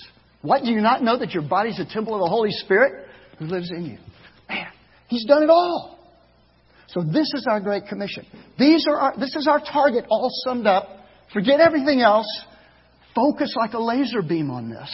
What? 0.41 0.63
Do 0.63 0.71
you 0.71 0.81
not 0.81 1.03
know 1.03 1.17
that 1.17 1.31
your 1.31 1.43
body's 1.43 1.79
a 1.79 1.85
temple 1.85 2.13
of 2.13 2.21
the 2.21 2.29
Holy 2.29 2.51
Spirit 2.51 3.07
who 3.39 3.45
lives 3.45 3.69
in 3.71 3.85
you? 3.85 3.97
Man, 4.47 4.67
He's 5.07 5.25
done 5.25 5.43
it 5.43 5.49
all. 5.49 5.99
So 6.87 7.01
this 7.01 7.29
is 7.33 7.45
our 7.49 7.59
Great 7.59 7.87
Commission. 7.87 8.25
These 8.57 8.85
are 8.87 8.97
our, 8.97 9.19
this 9.19 9.35
is 9.35 9.47
our 9.47 9.59
target 9.59 10.05
all 10.09 10.29
summed 10.45 10.67
up 10.67 10.97
Forget 11.33 11.59
everything 11.59 12.01
else. 12.01 12.27
Focus 13.15 13.53
like 13.57 13.73
a 13.73 13.79
laser 13.79 14.21
beam 14.21 14.49
on 14.49 14.69
this. 14.69 14.89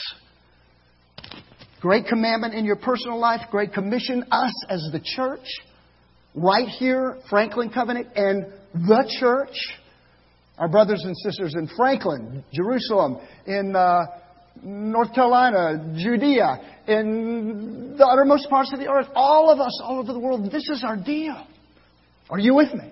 Great 1.82 2.08
commandment 2.08 2.54
in 2.54 2.64
your 2.64 2.78
personal 2.78 3.20
life, 3.20 3.42
great 3.52 3.74
commission, 3.74 4.24
us 4.32 4.54
as 4.70 4.88
the 4.94 5.02
church, 5.04 5.46
right 6.34 6.68
here, 6.68 7.18
Franklin 7.30 7.70
Covenant, 7.70 8.08
and 8.16 8.46
the 8.74 9.06
church. 9.20 9.56
Our 10.58 10.68
brothers 10.68 11.04
and 11.04 11.18
sisters 11.18 11.56
in 11.56 11.68
Franklin, 11.76 12.44
Jerusalem, 12.54 13.18
in 13.48 13.76
uh, 13.76 14.06
North 14.62 15.14
Carolina, 15.14 15.94
Judea, 15.98 16.84
in 16.88 17.96
the 17.98 18.06
uttermost 18.06 18.50
parts 18.50 18.72
of 18.72 18.80
the 18.80 18.88
earth, 18.88 19.08
all 19.16 19.50
of 19.50 19.60
us 19.60 19.82
all 19.84 20.00
over 20.00 20.14
the 20.14 20.20
world, 20.20 20.52
this 20.52 20.70
is 20.70 20.84
our 20.84 20.96
deal. 20.96 21.48
Are 22.30 22.40
you 22.40 22.54
with 22.54 22.74
me? 22.74 22.92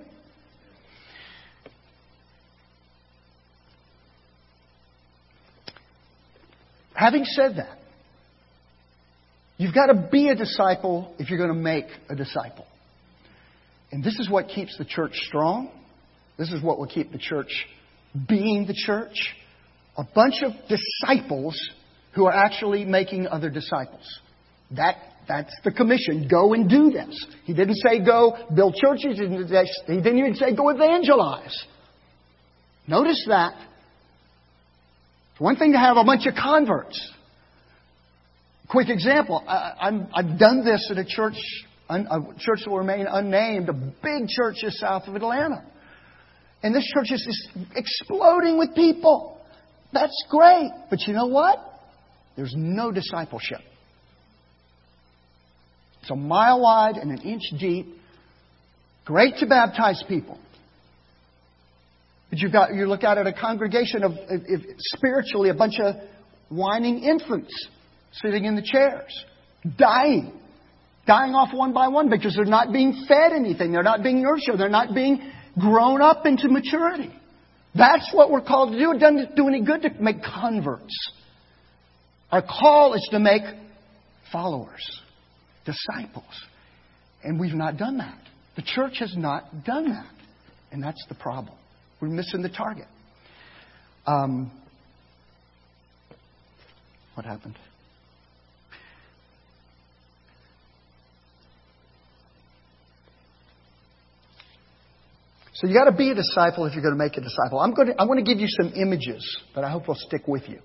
Having 6.95 7.25
said 7.25 7.55
that, 7.57 7.79
you've 9.57 9.73
got 9.73 9.87
to 9.87 10.07
be 10.11 10.29
a 10.29 10.35
disciple 10.35 11.15
if 11.17 11.29
you're 11.29 11.39
going 11.39 11.53
to 11.53 11.59
make 11.59 11.85
a 12.09 12.15
disciple. 12.15 12.65
And 13.91 14.03
this 14.03 14.19
is 14.19 14.29
what 14.29 14.47
keeps 14.47 14.77
the 14.77 14.85
church 14.85 15.13
strong. 15.27 15.71
This 16.37 16.51
is 16.51 16.61
what 16.63 16.79
will 16.79 16.87
keep 16.87 17.11
the 17.11 17.17
church 17.17 17.51
being 18.27 18.65
the 18.67 18.73
church. 18.73 19.15
A 19.97 20.03
bunch 20.03 20.43
of 20.43 20.53
disciples 20.67 21.57
who 22.13 22.25
are 22.25 22.33
actually 22.33 22.85
making 22.85 23.27
other 23.27 23.49
disciples. 23.49 24.19
That, 24.75 24.95
that's 25.27 25.53
the 25.63 25.71
commission. 25.71 26.27
Go 26.29 26.53
and 26.53 26.69
do 26.69 26.91
this. 26.91 27.25
He 27.45 27.53
didn't 27.53 27.75
say 27.75 28.03
go 28.03 28.37
build 28.53 28.75
churches. 28.75 29.17
He 29.17 29.25
didn't 29.27 30.17
even 30.17 30.35
say 30.35 30.55
go 30.55 30.69
evangelize. 30.69 31.65
Notice 32.87 33.23
that. 33.27 33.53
It's 35.31 35.41
one 35.41 35.55
thing 35.57 35.73
to 35.73 35.77
have 35.77 35.97
a 35.97 36.03
bunch 36.03 36.25
of 36.25 36.35
converts. 36.35 37.13
Quick 38.69 38.89
example. 38.89 39.43
I, 39.47 39.91
have 40.15 40.39
done 40.39 40.63
this 40.63 40.87
at 40.89 40.97
a 40.97 41.05
church, 41.05 41.35
a 41.89 42.19
church 42.39 42.61
that 42.63 42.69
will 42.69 42.79
remain 42.79 43.05
unnamed, 43.09 43.67
a 43.67 43.73
big 43.73 44.27
church 44.29 44.57
just 44.61 44.77
south 44.77 45.03
of 45.07 45.15
Atlanta. 45.15 45.65
And 46.63 46.75
this 46.75 46.85
church 46.93 47.11
is 47.11 47.23
just 47.25 47.67
exploding 47.75 48.57
with 48.57 48.75
people. 48.75 49.39
That's 49.93 50.15
great. 50.29 50.71
But 50.89 50.99
you 51.07 51.13
know 51.13 51.27
what? 51.27 51.57
There's 52.35 52.53
no 52.55 52.91
discipleship. 52.91 53.59
It's 56.01 56.11
a 56.11 56.15
mile 56.15 56.61
wide 56.61 56.95
and 56.95 57.11
an 57.11 57.21
inch 57.21 57.43
deep. 57.59 57.87
Great 59.05 59.37
to 59.37 59.47
baptize 59.47 60.03
people. 60.07 60.39
But 62.29 62.39
you've 62.39 62.51
got, 62.51 62.73
you 62.73 62.85
look 62.87 63.03
out 63.03 63.17
at 63.17 63.27
a 63.27 63.33
congregation 63.33 64.03
of, 64.03 64.13
if, 64.29 64.61
spiritually, 64.77 65.49
a 65.49 65.53
bunch 65.53 65.79
of 65.79 65.95
whining 66.49 67.03
infants 67.03 67.51
sitting 68.13 68.45
in 68.45 68.55
the 68.55 68.61
chairs, 68.61 69.25
dying, 69.77 70.33
dying 71.05 71.33
off 71.33 71.53
one 71.53 71.73
by 71.73 71.87
one 71.89 72.09
because 72.09 72.35
they're 72.35 72.45
not 72.45 72.71
being 72.71 73.05
fed 73.07 73.33
anything. 73.33 73.71
They're 73.71 73.83
not 73.83 74.01
being 74.01 74.21
nurtured. 74.21 74.59
They're 74.59 74.69
not 74.69 74.93
being 74.95 75.31
grown 75.59 76.01
up 76.01 76.25
into 76.25 76.49
maturity. 76.49 77.11
That's 77.75 78.09
what 78.13 78.31
we're 78.31 78.41
called 78.41 78.73
to 78.73 78.79
do. 78.79 78.91
It 78.91 78.99
doesn't 78.99 79.35
do 79.35 79.47
any 79.47 79.63
good 79.63 79.81
to 79.83 79.89
make 79.99 80.17
converts. 80.21 80.95
Our 82.31 82.41
call 82.41 82.93
is 82.93 83.07
to 83.11 83.19
make 83.19 83.43
followers, 84.31 85.01
disciples. 85.65 86.25
And 87.23 87.39
we've 87.39 87.53
not 87.53 87.77
done 87.77 87.97
that. 87.99 88.19
The 88.55 88.63
church 88.63 88.95
has 88.99 89.15
not 89.15 89.63
done 89.63 89.89
that. 89.89 90.11
And 90.71 90.83
that's 90.83 91.03
the 91.07 91.15
problem. 91.15 91.55
We're 92.01 92.09
missing 92.09 92.41
the 92.41 92.49
target. 92.49 92.87
Um, 94.05 94.51
what 97.13 97.25
happened? 97.25 97.57
So 105.61 105.67
you 105.67 105.75
got 105.75 105.85
to 105.85 105.95
be 105.95 106.09
a 106.09 106.15
disciple 106.15 106.65
if 106.65 106.73
you're 106.73 106.81
going 106.81 106.97
to 106.97 107.03
make 107.03 107.17
a 107.17 107.21
disciple. 107.21 107.59
I'm 107.59 107.75
going 107.75 107.89
to, 107.89 108.01
I 108.01 108.05
want 108.05 108.17
to 108.17 108.25
give 108.25 108.39
you 108.39 108.47
some 108.47 108.73
images 108.73 109.23
that 109.53 109.63
I 109.63 109.69
hope 109.69 109.87
will 109.87 109.93
stick 109.93 110.27
with 110.27 110.49
you. 110.49 110.59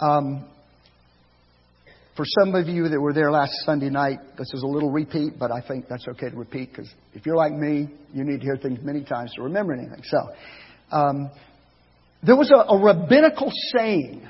Um, 0.00 0.48
for 2.16 2.24
some 2.40 2.56
of 2.56 2.66
you 2.66 2.88
that 2.88 3.00
were 3.00 3.12
there 3.12 3.30
last 3.30 3.52
Sunday 3.64 3.88
night, 3.88 4.18
this 4.36 4.52
is 4.52 4.64
a 4.64 4.66
little 4.66 4.90
repeat, 4.90 5.34
but 5.38 5.52
I 5.52 5.60
think 5.60 5.84
that's 5.88 6.08
okay 6.08 6.28
to 6.28 6.36
repeat 6.36 6.70
because 6.70 6.90
if 7.14 7.24
you're 7.24 7.36
like 7.36 7.52
me, 7.52 7.88
you 8.12 8.24
need 8.24 8.40
to 8.40 8.44
hear 8.44 8.56
things 8.56 8.80
many 8.82 9.04
times 9.04 9.32
to 9.36 9.42
remember 9.42 9.74
anything. 9.74 10.02
So, 10.02 10.18
um, 10.90 11.30
there 12.24 12.34
was 12.34 12.50
a, 12.50 12.56
a 12.56 12.82
rabbinical 12.82 13.52
saying 13.76 14.28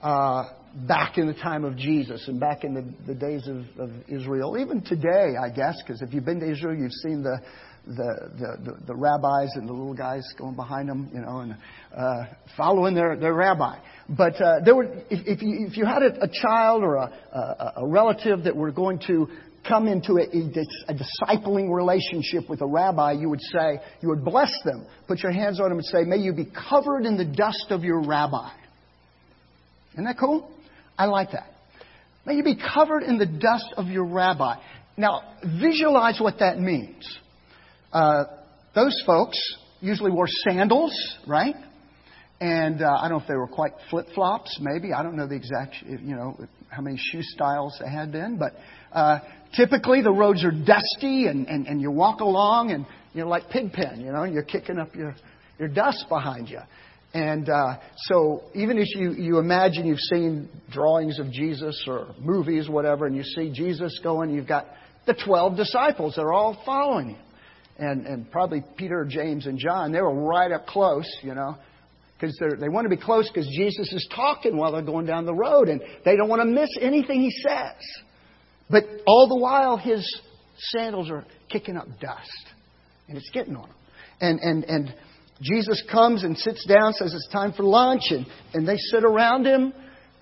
uh, 0.00 0.44
back 0.86 1.18
in 1.18 1.26
the 1.26 1.34
time 1.34 1.64
of 1.64 1.76
Jesus 1.76 2.28
and 2.28 2.38
back 2.38 2.62
in 2.62 2.74
the, 2.74 3.12
the 3.12 3.18
days 3.18 3.48
of, 3.48 3.64
of 3.80 3.90
Israel, 4.06 4.56
even 4.56 4.82
today, 4.82 5.34
I 5.42 5.48
guess, 5.48 5.82
because 5.84 6.00
if 6.00 6.14
you've 6.14 6.24
been 6.24 6.38
to 6.38 6.48
Israel, 6.48 6.76
you've 6.76 6.92
seen 6.92 7.24
the 7.24 7.24
the, 7.24 7.40
the, 7.86 8.58
the, 8.64 8.76
the, 8.86 8.94
rabbis 8.94 9.50
and 9.54 9.68
the 9.68 9.72
little 9.72 9.94
guys 9.94 10.22
going 10.38 10.54
behind 10.54 10.88
them, 10.88 11.10
you 11.12 11.20
know, 11.20 11.40
and 11.40 11.56
uh, 11.96 12.24
following 12.56 12.94
their, 12.94 13.16
their 13.16 13.34
rabbi. 13.34 13.78
But 14.08 14.40
uh, 14.40 14.60
there 14.64 14.74
were, 14.74 14.84
if, 15.10 15.26
if, 15.26 15.42
you, 15.42 15.66
if 15.68 15.76
you 15.76 15.84
had 15.84 16.02
a, 16.02 16.24
a 16.24 16.28
child 16.28 16.84
or 16.84 16.96
a, 16.96 17.12
a, 17.32 17.72
a 17.78 17.86
relative 17.86 18.44
that 18.44 18.54
were 18.54 18.70
going 18.70 19.00
to 19.08 19.28
come 19.66 19.86
into 19.86 20.14
a, 20.14 20.22
a, 20.22 20.94
discipling 20.94 21.72
relationship 21.72 22.48
with 22.48 22.60
a 22.60 22.66
rabbi, 22.66 23.12
you 23.12 23.28
would 23.28 23.40
say, 23.40 23.80
you 24.00 24.08
would 24.08 24.24
bless 24.24 24.52
them, 24.64 24.86
put 25.06 25.20
your 25.20 25.32
hands 25.32 25.60
on 25.60 25.68
them 25.68 25.78
and 25.78 25.84
say, 25.84 26.04
may 26.04 26.18
you 26.18 26.32
be 26.32 26.48
covered 26.68 27.04
in 27.04 27.16
the 27.16 27.24
dust 27.24 27.66
of 27.70 27.82
your 27.82 28.00
rabbi. 28.00 28.50
Isn't 29.94 30.04
that 30.04 30.18
cool? 30.18 30.50
I 30.98 31.06
like 31.06 31.32
that. 31.32 31.50
May 32.26 32.34
you 32.34 32.44
be 32.44 32.56
covered 32.56 33.02
in 33.02 33.18
the 33.18 33.26
dust 33.26 33.74
of 33.76 33.88
your 33.88 34.04
rabbi. 34.04 34.56
Now, 34.96 35.34
visualize 35.60 36.20
what 36.20 36.38
that 36.38 36.58
means. 36.58 37.18
Uh, 37.92 38.24
those 38.74 39.02
folks 39.06 39.38
usually 39.80 40.10
wore 40.10 40.28
sandals, 40.48 40.92
right? 41.26 41.54
And 42.40 42.82
uh, 42.82 42.96
I 42.98 43.08
don't 43.08 43.18
know 43.18 43.22
if 43.22 43.28
they 43.28 43.36
were 43.36 43.46
quite 43.46 43.72
flip 43.90 44.06
flops, 44.14 44.58
maybe. 44.60 44.92
I 44.92 45.02
don't 45.02 45.16
know 45.16 45.28
the 45.28 45.36
exact, 45.36 45.76
you 45.86 46.16
know, 46.16 46.36
how 46.70 46.82
many 46.82 46.96
shoe 46.96 47.22
styles 47.22 47.78
they 47.80 47.90
had 47.90 48.12
then. 48.12 48.38
But 48.38 48.54
uh, 48.92 49.20
typically 49.54 50.02
the 50.02 50.10
roads 50.10 50.44
are 50.44 50.50
dusty 50.50 51.26
and, 51.26 51.46
and, 51.46 51.66
and 51.66 51.80
you 51.80 51.90
walk 51.90 52.20
along 52.20 52.70
and 52.70 52.86
you're 53.12 53.26
like 53.26 53.50
Pigpen, 53.50 54.00
you 54.00 54.10
know, 54.10 54.22
and 54.22 54.32
you're 54.32 54.42
kicking 54.42 54.78
up 54.78 54.94
your, 54.94 55.14
your 55.58 55.68
dust 55.68 56.06
behind 56.08 56.48
you. 56.48 56.60
And 57.14 57.48
uh, 57.50 57.76
so, 57.96 58.44
even 58.54 58.78
if 58.78 58.88
you, 58.96 59.12
you 59.12 59.38
imagine 59.38 59.84
you've 59.84 59.98
seen 59.98 60.48
drawings 60.72 61.18
of 61.18 61.30
Jesus 61.30 61.84
or 61.86 62.14
movies, 62.18 62.70
whatever, 62.70 63.04
and 63.06 63.14
you 63.14 63.22
see 63.22 63.52
Jesus 63.52 64.00
going, 64.02 64.30
you've 64.30 64.48
got 64.48 64.66
the 65.06 65.12
12 65.12 65.56
disciples 65.56 66.14
that 66.16 66.22
are 66.22 66.32
all 66.32 66.60
following 66.64 67.10
him 67.10 67.18
and, 67.78 68.06
and 68.06 68.30
probably 68.30 68.62
Peter, 68.76 69.06
James, 69.08 69.46
and 69.46 69.58
John, 69.58 69.92
they 69.92 70.00
were 70.00 70.14
right 70.14 70.52
up 70.52 70.66
close, 70.66 71.08
you 71.22 71.34
know, 71.34 71.56
because 72.14 72.38
they 72.60 72.68
want 72.68 72.84
to 72.84 72.94
be 72.94 73.02
close 73.02 73.28
because 73.28 73.48
Jesus 73.56 73.92
is 73.92 74.08
talking 74.14 74.56
while 74.56 74.72
they're 74.72 74.82
going 74.82 75.06
down 75.06 75.26
the 75.26 75.34
road, 75.34 75.68
and 75.68 75.80
they 76.04 76.16
don't 76.16 76.28
want 76.28 76.42
to 76.42 76.46
miss 76.46 76.68
anything 76.80 77.20
he 77.20 77.30
says. 77.30 77.74
But 78.70 78.84
all 79.06 79.28
the 79.28 79.36
while, 79.36 79.76
his 79.76 80.08
sandals 80.56 81.10
are 81.10 81.24
kicking 81.48 81.76
up 81.76 81.88
dust, 82.00 82.46
and 83.08 83.16
it's 83.16 83.30
getting 83.30 83.56
on 83.56 83.68
them. 83.68 83.76
And, 84.20 84.38
and, 84.38 84.64
and 84.64 84.94
Jesus 85.40 85.82
comes 85.90 86.22
and 86.22 86.38
sits 86.38 86.64
down, 86.66 86.92
says 86.92 87.12
it's 87.12 87.28
time 87.32 87.52
for 87.52 87.64
lunch, 87.64 88.04
and, 88.10 88.26
and 88.54 88.68
they 88.68 88.76
sit 88.76 89.04
around 89.04 89.46
him, 89.46 89.72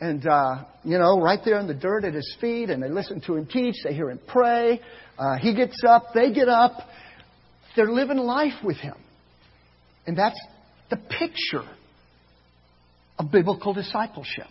and, 0.00 0.26
uh, 0.26 0.64
you 0.82 0.98
know, 0.98 1.20
right 1.20 1.40
there 1.44 1.60
in 1.60 1.66
the 1.66 1.74
dirt 1.74 2.04
at 2.04 2.14
his 2.14 2.36
feet, 2.40 2.70
and 2.70 2.82
they 2.82 2.88
listen 2.88 3.20
to 3.26 3.36
him 3.36 3.44
teach, 3.44 3.74
they 3.84 3.92
hear 3.92 4.10
him 4.10 4.20
pray. 4.26 4.80
Uh, 5.18 5.36
he 5.38 5.54
gets 5.54 5.76
up, 5.86 6.06
they 6.14 6.32
get 6.32 6.48
up, 6.48 6.72
they're 7.76 7.90
living 7.90 8.18
life 8.18 8.64
with 8.64 8.76
Him. 8.76 8.96
And 10.06 10.16
that's 10.16 10.40
the 10.90 10.96
picture 10.96 11.68
of 13.18 13.30
biblical 13.30 13.74
discipleship. 13.74 14.46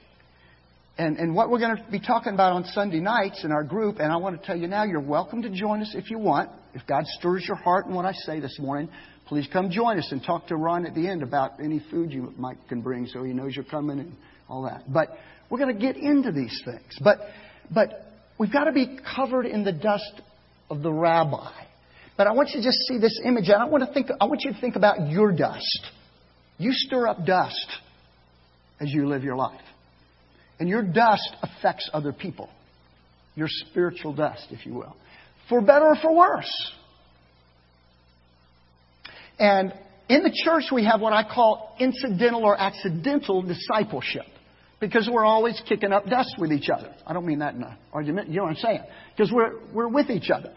And, 0.98 1.18
and 1.18 1.34
what 1.34 1.50
we're 1.50 1.60
going 1.60 1.78
to 1.78 1.84
be 1.90 2.00
talking 2.00 2.34
about 2.34 2.52
on 2.52 2.66
Sunday 2.66 3.00
nights 3.00 3.44
in 3.46 3.52
our 3.54 3.64
group, 3.64 4.00
and 4.00 4.12
I 4.12 4.18
want 4.18 4.40
to 4.40 4.46
tell 4.46 4.58
you 4.58 4.68
now, 4.68 4.84
you're 4.84 5.00
welcome 5.00 5.42
to 5.44 5.50
join 5.50 5.82
us 5.82 5.94
if 5.96 6.12
you 6.12 6.20
want. 6.20 6.50
If 6.74 6.86
God 6.86 7.06
stirs 7.08 7.46
your 7.48 7.56
heart 7.56 7.86
in 7.86 7.94
what 7.94 8.06
I 8.06 8.12
say 8.12 8.42
this 8.42 8.58
morning, 8.60 8.90
please 9.26 9.48
come 9.52 9.72
join 9.72 9.98
us 9.98 10.10
and 10.12 10.22
talk 10.22 10.48
to 10.48 10.58
Ron 10.58 10.86
at 10.86 10.96
the 10.96 11.08
end 11.08 11.24
about 11.24 11.62
any 11.64 11.82
food 11.90 12.12
you 12.12 12.34
might 12.38 12.58
can 12.68 12.82
bring 12.82 13.08
so 13.08 13.24
he 13.24 13.32
knows 13.32 13.56
you're 13.56 13.64
coming 13.64 14.00
and 14.00 14.14
all 14.50 14.64
that. 14.64 14.92
But 14.92 15.10
we're 15.50 15.60
going 15.60 15.74
to 15.74 15.82
get 15.82 15.96
into 15.96 16.34
these 16.34 16.62
things. 16.66 16.98
But, 17.02 17.20
but 17.74 18.06
we've 18.38 18.52
got 18.52 18.66
to 18.66 18.74
be 18.74 19.00
covered 19.16 19.46
in 19.46 19.64
the 19.64 19.72
dust 19.72 20.22
of 20.70 20.82
the 20.82 20.92
rabbi. 20.92 21.50
But 22.20 22.28
I 22.28 22.34
want 22.34 22.50
you 22.50 22.60
to 22.60 22.62
just 22.62 22.80
see 22.80 22.98
this 22.98 23.18
image, 23.24 23.48
and 23.48 23.64
I 23.64 23.66
want, 23.66 23.88
to 23.88 23.94
think, 23.94 24.10
I 24.20 24.26
want 24.26 24.42
you 24.44 24.52
to 24.52 24.60
think 24.60 24.76
about 24.76 25.08
your 25.10 25.32
dust. 25.32 25.88
You 26.58 26.74
stir 26.74 27.08
up 27.08 27.26
dust 27.26 27.66
as 28.82 28.92
you 28.92 29.08
live 29.08 29.24
your 29.24 29.38
life. 29.38 29.62
And 30.60 30.68
your 30.68 30.84
dust 30.84 31.34
affects 31.42 31.90
other 31.94 32.12
people. 32.12 32.50
Your 33.36 33.48
spiritual 33.50 34.14
dust, 34.14 34.48
if 34.52 34.66
you 34.66 34.74
will. 34.74 34.98
For 35.48 35.62
better 35.62 35.86
or 35.86 35.96
for 35.96 36.14
worse. 36.14 36.74
And 39.40 39.72
in 40.10 40.24
the 40.24 40.42
church, 40.44 40.66
we 40.74 40.84
have 40.84 41.00
what 41.00 41.14
I 41.14 41.24
call 41.24 41.74
incidental 41.80 42.44
or 42.44 42.60
accidental 42.60 43.44
discipleship. 43.44 44.26
Because 44.82 45.10
we're 45.10 45.24
always 45.24 45.62
kicking 45.70 45.94
up 45.94 46.06
dust 46.08 46.36
with 46.38 46.52
each 46.52 46.68
other. 46.68 46.94
I 47.08 47.14
don't 47.14 47.26
mean 47.26 47.40
that 47.40 47.56
in 47.56 47.64
an 47.64 47.78
argument, 47.94 48.28
you 48.28 48.40
know 48.40 48.44
what 48.44 48.50
I'm 48.50 48.56
saying? 48.58 48.82
Because 49.16 49.32
we're, 49.32 49.54
we're 49.74 49.88
with 49.88 50.10
each 50.10 50.30
other 50.30 50.52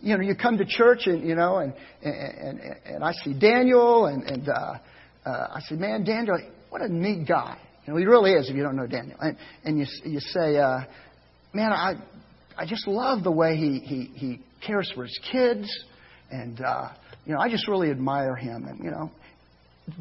you 0.00 0.16
know, 0.16 0.22
you 0.22 0.34
come 0.34 0.58
to 0.58 0.64
church 0.64 1.06
and, 1.06 1.26
you 1.26 1.34
know, 1.34 1.56
and, 1.56 1.74
and, 2.02 2.14
and, 2.14 2.60
and 2.84 3.04
I 3.04 3.12
see 3.24 3.38
Daniel 3.38 4.06
and, 4.06 4.22
and, 4.24 4.48
uh, 4.48 4.74
uh, 5.26 5.48
I 5.54 5.60
say, 5.68 5.74
man, 5.74 6.04
Daniel, 6.04 6.38
what 6.70 6.82
a 6.82 6.88
neat 6.88 7.26
guy. 7.26 7.58
You 7.86 7.92
know, 7.92 7.98
he 7.98 8.04
really 8.04 8.32
is 8.32 8.48
if 8.48 8.56
you 8.56 8.62
don't 8.62 8.76
know 8.76 8.86
Daniel. 8.86 9.18
And, 9.20 9.36
and 9.64 9.78
you, 9.78 9.86
you 10.04 10.20
say, 10.20 10.56
uh, 10.56 10.80
man, 11.52 11.72
I, 11.72 11.94
I 12.56 12.66
just 12.66 12.86
love 12.86 13.24
the 13.24 13.32
way 13.32 13.56
he, 13.56 13.78
he, 13.80 14.10
he 14.14 14.40
cares 14.66 14.90
for 14.94 15.04
his 15.04 15.18
kids. 15.30 15.68
and 16.30 16.60
uh, 16.60 16.90
you 17.24 17.34
know, 17.34 17.40
I 17.40 17.48
just 17.50 17.68
really 17.68 17.90
admire 17.90 18.34
him. 18.34 18.64
And 18.64 18.82
you 18.82 18.90
know, 18.90 19.10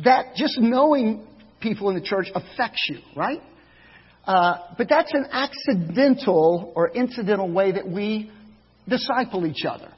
that 0.03 0.35
just 0.35 0.59
knowing 0.59 1.25
people 1.61 1.89
in 1.89 1.95
the 1.95 2.01
church 2.01 2.27
affects 2.33 2.85
you, 2.89 2.99
right? 3.15 3.41
Uh, 4.25 4.57
but 4.77 4.89
that's 4.89 5.13
an 5.13 5.25
accidental 5.31 6.73
or 6.75 6.89
incidental 6.89 7.49
way 7.49 7.71
that 7.71 7.87
we 7.87 8.29
disciple 8.87 9.45
each 9.45 9.65
other, 9.65 9.91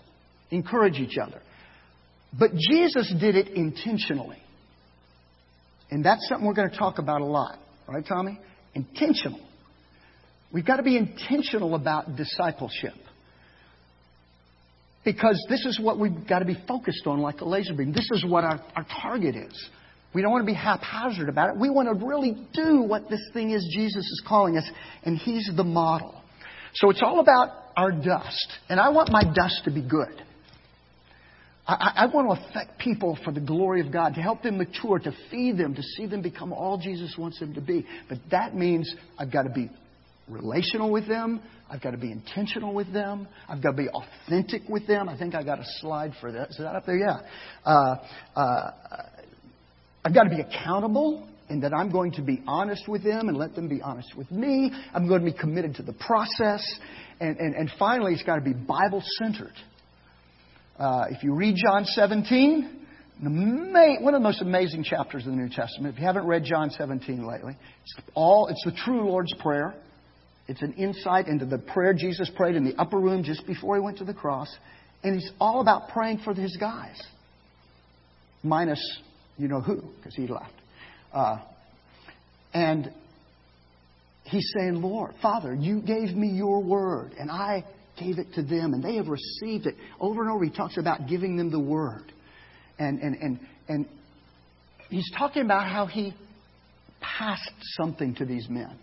encourage 0.52 0.96
each 0.96 1.18
other. 1.18 1.42
But 2.38 2.52
Jesus 2.54 3.14
did 3.20 3.36
it 3.36 3.50
intentionally. 3.50 4.42
And 5.92 6.06
that's 6.06 6.28
something 6.28 6.46
we're 6.48 6.54
going 6.54 6.70
to 6.70 6.78
talk 6.78 7.00
about 7.00 7.22
a 7.22 7.26
lot. 7.26 7.58
Right, 7.88 8.06
Tommy? 8.08 8.40
Intentional. 8.76 9.40
We've 10.52 10.66
got 10.66 10.78
to 10.78 10.84
be 10.84 10.98
intentional 10.98 11.76
about 11.76 12.16
discipleship. 12.16 12.94
Because 15.04 15.44
this 15.50 15.66
is 15.66 15.80
what 15.80 15.98
we've 15.98 16.28
got 16.28 16.40
to 16.40 16.46
be 16.46 16.58
focused 16.68 17.08
on 17.08 17.20
like 17.20 17.42
a 17.42 17.46
laser 17.46 17.74
beam. 17.74 17.94
This 17.94 18.10
is 18.12 18.26
what 18.26 18.44
our, 18.44 18.60
our 18.76 18.86
target 19.02 19.36
is. 19.36 19.70
We 20.14 20.22
don't 20.22 20.32
want 20.32 20.44
to 20.44 20.52
be 20.52 20.58
haphazard 20.58 21.30
about 21.30 21.50
it. 21.50 21.60
We 21.60 21.70
want 21.70 21.88
to 21.88 22.06
really 22.06 22.48
do 22.54 22.82
what 22.82 23.10
this 23.10 23.22
thing 23.34 23.52
is 23.52 23.68
Jesus 23.76 24.04
is 24.04 24.24
calling 24.28 24.58
us, 24.58 24.70
and 25.04 25.18
He's 25.18 25.50
the 25.56 25.64
model. 25.64 26.19
So 26.76 26.90
it's 26.90 27.02
all 27.02 27.20
about 27.20 27.50
our 27.76 27.92
dust. 27.92 28.48
And 28.70 28.80
I 28.80 28.90
want 28.90 29.10
my 29.10 29.24
dust 29.24 29.62
to 29.66 29.72
be 29.72 29.82
good. 29.82 30.24
I, 31.68 31.94
I, 31.98 32.06
want 32.08 32.28
to 32.28 32.50
affect 32.50 32.80
people 32.80 33.18
for 33.24 33.32
the 33.32 33.40
glory 33.40 33.86
of 33.86 33.94
God, 33.94 34.16
to 34.16 34.22
help 34.22 34.42
them 34.42 34.58
mature, 34.58 34.98
to 34.98 35.14
feed 35.30 35.58
them, 35.58 35.76
to 35.76 35.84
see 35.84 36.08
them 36.08 36.24
become 36.24 36.52
all 36.52 36.80
Jesus 36.80 37.14
wants 37.16 37.40
them 37.40 37.54
to 37.54 37.62
be. 37.62 37.86
But 38.08 38.18
that 38.32 38.56
means 38.56 38.92
I've 39.20 39.32
got 39.32 39.44
to 39.44 39.52
be 39.52 39.70
relational 40.28 40.92
with 40.92 41.08
them. 41.08 41.42
I've 41.70 41.82
got 41.82 41.92
to 41.92 41.98
be 41.98 42.12
intentional 42.12 42.74
with 42.74 42.92
them. 42.92 43.28
I've 43.48 43.62
got 43.62 43.72
to 43.72 43.78
be 43.78 43.88
authentic 43.90 44.64
with 44.68 44.88
them. 44.88 45.08
I 45.08 45.18
think 45.18 45.36
I 45.36 45.44
got 45.44 45.60
a 45.60 45.66
slide 45.80 46.14
for 46.20 46.32
that. 46.32 46.50
Is 46.50 46.58
that 46.58 46.76
up 46.76 46.88
there? 46.88 46.98
Yeah. 46.98 47.20
Uh, 47.64 47.96
uh, 48.36 48.72
I've 50.04 50.14
got 50.14 50.24
to 50.24 50.30
be 50.30 50.42
accountable 50.42 51.28
in 51.50 51.62
that 51.62 51.74
I'm 51.74 51.92
going 51.92 52.12
to 52.14 52.22
be 52.22 52.42
honest 52.48 52.88
with 52.88 53.04
them 53.04 53.28
and 53.28 53.38
let 53.38 53.56
them 53.56 53.68
be 53.68 53.82
honest 53.82 54.16
with 54.16 54.30
me. 54.32 54.72
I'm 54.94 55.08
going 55.08 55.26
to 55.26 55.32
be 55.32 55.38
committed 55.38 55.76
to 55.76 55.84
the 55.84 55.94
process. 55.94 56.64
And, 57.20 57.38
and, 57.38 57.56
and 57.56 57.72
finally, 57.78 58.14
it's 58.14 58.24
got 58.24 58.36
to 58.36 58.42
be 58.42 58.54
Bible 58.54 59.04
centered. 59.18 59.54
Uh, 60.78 61.06
if 61.10 61.24
you 61.24 61.34
read 61.34 61.56
John 61.58 61.86
17, 61.86 62.80
one 63.22 64.14
of 64.14 64.22
the 64.22 64.24
most 64.24 64.42
amazing 64.42 64.84
chapters 64.84 65.26
of 65.26 65.32
the 65.32 65.38
New 65.38 65.50
Testament. 65.50 65.96
If 65.96 66.00
you 66.00 66.06
haven't 66.06 66.26
read 66.26 66.46
John 66.46 66.70
17 66.70 67.28
lately, 67.28 67.58
it's 67.84 68.08
all 68.14 68.48
it's 68.48 68.64
the 68.64 68.72
true 68.86 69.10
Lord's 69.10 69.34
prayer. 69.42 69.74
It's 70.48 70.62
an 70.62 70.74
insight 70.74 71.28
into 71.28 71.46
the 71.46 71.58
prayer 71.58 71.94
Jesus 71.94 72.32
prayed 72.36 72.56
in 72.56 72.64
the 72.64 72.76
upper 72.80 72.98
room 72.98 73.24
just 73.24 73.46
before 73.46 73.76
he 73.76 73.82
went 73.82 73.98
to 74.00 74.06
the 74.06 74.14
cross, 74.14 74.50
and 75.04 75.16
it's 75.16 75.30
all 75.40 75.62
about 75.62 75.90
praying 75.90 76.22
for 76.24 76.34
his 76.34 76.56
guys, 76.58 77.00
minus 78.42 78.82
you 79.38 79.48
know 79.48 79.62
who, 79.62 79.82
because 79.98 80.16
he 80.16 80.28
left. 80.28 80.54
Uh, 81.14 81.38
and 82.54 82.92
he's 84.24 84.52
saying, 84.58 84.82
Lord, 84.82 85.14
Father, 85.22 85.54
you 85.54 85.82
gave 85.82 86.16
me 86.16 86.30
your 86.30 86.62
word, 86.64 87.14
and 87.20 87.30
I 87.30 87.66
gave 88.00 88.20
it 88.20 88.34
to 88.36 88.42
them, 88.42 88.74
and 88.74 88.84
they 88.84 88.96
have 88.96 89.08
received 89.08 89.66
it. 89.66 89.76
Over 90.00 90.22
and 90.22 90.32
over, 90.32 90.44
he 90.44 90.52
talks 90.52 90.78
about 90.78 91.08
giving 91.08 91.36
them 91.36 91.52
the 91.52 91.60
word. 91.60 92.12
And, 92.78 93.00
and, 93.02 93.16
and, 93.16 93.40
and 93.68 93.86
he's 94.90 95.10
talking 95.18 95.44
about 95.44 95.68
how 95.68 95.86
he 95.86 96.14
passed 97.02 97.52
something 97.78 98.16
to 98.16 98.26
these 98.26 98.48
men. 98.50 98.78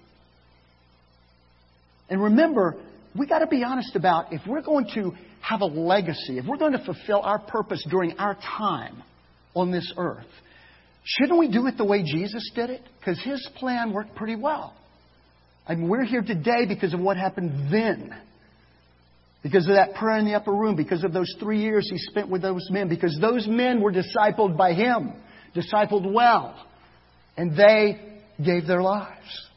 And 2.09 2.23
remember, 2.23 2.77
we 3.17 3.27
got 3.27 3.41
to 3.41 3.47
be 3.47 3.65
honest 3.65 3.97
about 3.97 4.33
if 4.33 4.43
we're 4.47 4.63
going 4.63 4.89
to 4.95 5.13
have 5.41 5.61
a 5.61 5.67
legacy, 5.67 6.39
if 6.39 6.47
we're 6.47 6.59
going 6.59 6.73
to 6.73 6.85
fulfill 6.85 7.21
our 7.23 7.39
purpose 7.39 7.85
during 7.91 8.19
our 8.19 8.35
time 8.35 9.03
on 9.55 9.71
this 9.71 9.93
earth, 9.97 10.27
shouldn't 11.07 11.39
we 11.39 11.49
do 11.49 11.67
it 11.69 11.79
the 11.79 11.85
way 11.85 12.03
Jesus 12.03 12.51
did 12.55 12.69
it? 12.69 12.83
Because 12.99 13.23
his 13.23 13.49
plan 13.57 13.93
worked 13.93 14.17
pretty 14.17 14.35
well. 14.37 14.75
I 15.67 15.75
mean, 15.75 15.89
we're 15.89 16.05
here 16.05 16.23
today 16.23 16.67
because 16.67 16.93
of 16.93 17.01
what 17.01 17.17
happened 17.17 17.73
then. 17.73 18.15
Because 19.43 19.69
of 19.69 19.75
that 19.77 19.95
prayer 19.95 20.19
in 20.19 20.25
the 20.25 20.35
upper 20.35 20.53
room, 20.53 20.75
because 20.75 21.05
of 21.05 21.13
those 21.13 21.33
three 21.39 21.61
years 21.61 21.89
he 21.89 21.99
spent 21.99 22.29
with 22.29 22.43
those 22.43 22.69
men, 22.71 22.89
because 22.89 23.17
those 23.21 23.47
men 23.47 23.81
were 23.81 23.93
discipled 23.93 24.57
by 24.57 24.73
him, 24.73 25.13
discipled 25.55 26.13
well, 26.13 26.61
and 27.37 27.57
they 27.57 28.01
gave 28.45 28.67
their 28.67 28.83
lives 28.83 29.49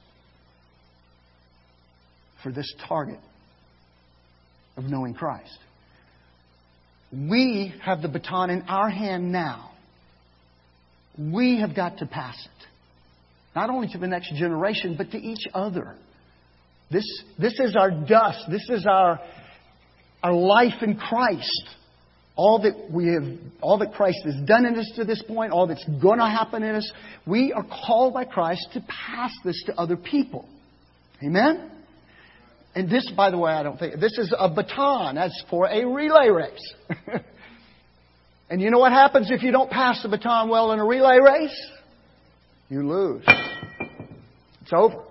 for 2.44 2.52
this 2.52 2.72
target 2.88 3.20
of 4.78 4.84
knowing 4.84 5.16
Christ. 5.16 5.58
We 7.12 7.74
have 7.82 8.04
the 8.04 8.08
baton 8.08 8.52
in 8.52 8.62
our 8.64 8.90
hand 8.90 9.32
now. 9.32 9.72
We 11.20 11.60
have 11.60 11.76
got 11.76 11.98
to 11.98 12.06
pass 12.06 12.38
it. 12.44 12.68
Not 13.56 13.70
only 13.70 13.90
to 13.90 13.98
the 13.98 14.08
next 14.08 14.34
generation, 14.36 14.96
but 14.98 15.12
to 15.12 15.18
each 15.18 15.46
other. 15.54 15.96
This, 16.92 17.06
this 17.38 17.60
is 17.60 17.76
our 17.76 17.92
dust. 17.92 18.46
This 18.50 18.66
is 18.70 18.86
our, 18.90 19.20
our 20.24 20.34
life 20.34 20.82
in 20.82 20.96
Christ. 20.96 21.70
All 22.36 22.62
that 22.62 22.90
we 22.90 23.08
have, 23.08 23.38
all 23.62 23.80
that 23.80 23.94
Christ 23.94 24.20
has 24.24 24.36
done 24.46 24.66
in 24.66 24.76
us 24.78 24.90
to 24.96 25.04
this 25.04 25.22
point, 25.28 25.52
all 25.52 25.68
that's 25.68 25.84
going 26.02 26.20
to 26.20 26.26
happen 26.26 26.64
in 26.64 26.76
us, 26.76 26.90
we 27.28 27.52
are 27.52 27.66
called 27.66 28.14
by 28.14 28.24
Christ 28.24 28.66
to 28.74 28.82
pass 28.82 29.32
this 29.44 29.62
to 29.66 29.76
other 29.78 29.98
people. 29.98 30.48
Amen? 31.22 31.70
And 32.76 32.90
this, 32.90 33.12
by 33.18 33.30
the 33.30 33.38
way, 33.38 33.52
I 33.52 33.64
don't 33.64 33.78
think, 33.78 34.00
this 34.00 34.18
is 34.18 34.34
a 34.38 34.50
baton. 34.50 35.16
That's 35.16 35.44
for 35.50 35.68
a 35.68 35.86
relay 35.86 36.30
race. 36.30 36.74
and 38.50 38.62
you 38.62 38.72
know 38.72 38.80
what 38.80 38.92
happens 38.92 39.30
if 39.32 39.44
you 39.44 39.52
don't 39.52 39.70
pass 39.70 40.02
the 40.02 40.10
baton 40.10 40.50
well 40.50 40.72
in 40.72 40.80
a 40.80 40.86
relay 40.86 41.20
race? 41.20 41.72
You 42.70 42.88
lose. 42.88 43.24
It's 44.62 44.72
over. 44.74 45.04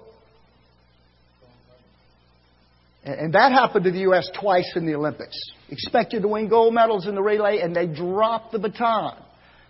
And 3.05 3.33
that 3.33 3.53
happened 3.53 3.85
to 3.85 3.91
the 3.91 4.01
U.S. 4.01 4.29
twice 4.39 4.71
in 4.77 4.87
the 4.87 4.95
Olympics. 4.95 5.37
Expected 5.71 6.23
to 6.23 6.29
win 6.29 6.49
gold 6.49 6.75
medals 6.75 7.07
in 7.07 7.15
the 7.15 7.23
relay, 7.23 7.61
and 7.61 7.75
they 7.75 7.87
dropped 7.87 8.53
the 8.53 8.59
baton. 8.59 9.17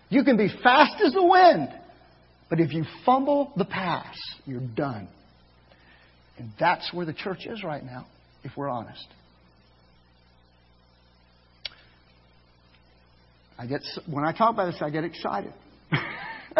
You 0.08 0.24
can 0.24 0.36
be 0.36 0.48
fast 0.62 1.00
as 1.04 1.12
the 1.12 1.24
wind, 1.24 1.68
but 2.50 2.58
if 2.58 2.72
you 2.72 2.84
fumble 3.04 3.52
the 3.56 3.64
pass, 3.64 4.16
you're 4.44 4.60
done. 4.60 5.08
And 6.38 6.50
that's 6.58 6.92
where 6.92 7.04
the 7.06 7.12
church 7.12 7.46
is 7.46 7.62
right 7.62 7.84
now, 7.84 8.06
if 8.42 8.52
we're 8.56 8.68
honest. 8.68 9.06
I 13.58 13.66
get 13.66 13.80
when 14.08 14.24
I 14.24 14.32
talk 14.32 14.54
about 14.54 14.66
this, 14.72 14.80
I 14.80 14.90
get 14.90 15.02
excited. 15.04 15.52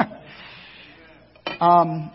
um, 1.61 2.11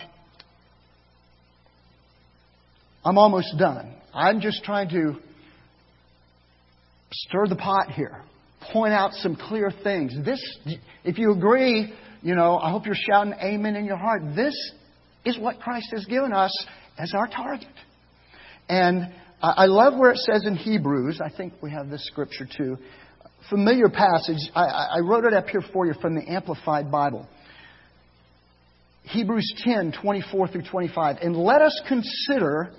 I'm 3.06 3.18
almost 3.18 3.56
done. 3.58 3.94
I'm 4.14 4.42
just 4.42 4.64
trying 4.64 4.90
to 4.90 5.16
stir 7.12 7.48
the 7.48 7.56
pot 7.56 7.92
here, 7.92 8.22
point 8.74 8.94
out 8.94 9.14
some 9.14 9.36
clear 9.36 9.72
things. 9.84 10.14
This, 10.26 10.42
if 11.06 11.18
you 11.18 11.32
agree, 11.32 11.94
you 12.22 12.36
know, 12.36 12.58
I 12.58 12.70
hope 12.70 12.86
you're 12.86 12.96
shouting 12.96 13.34
amen 13.42 13.76
in 13.76 13.86
your 13.86 13.98
heart. 13.98 14.22
This 14.36 14.56
is 15.24 15.40
what 15.40 15.60
Christ 15.60 15.88
has 15.92 16.06
given 16.06 16.34
us 16.34 16.52
as 16.98 17.14
our 17.16 17.28
target. 17.28 17.68
And 18.68 19.14
I 19.42 19.66
love 19.66 19.98
where 19.98 20.12
it 20.12 20.20
says 20.20 20.46
in 20.46 20.56
Hebrews, 20.56 21.20
I 21.24 21.30
think 21.36 21.54
we 21.62 21.72
have 21.72 21.90
this 21.90 22.06
scripture 22.06 22.48
too, 22.58 22.78
familiar 23.50 23.90
passage. 23.90 24.38
I, 24.56 24.98
I 24.98 25.00
wrote 25.00 25.26
it 25.26 25.34
up 25.34 25.48
here 25.48 25.64
for 25.74 25.86
you 25.86 25.94
from 26.02 26.16
the 26.16 26.30
Amplified 26.30 26.92
Bible. 26.92 27.28
Hebrews 29.04 29.54
10, 29.64 29.94
24 30.02 30.48
through 30.48 30.64
25. 30.64 31.18
And 31.22 31.36
let 31.36 31.62
us 31.62 31.80
consider 31.88 32.72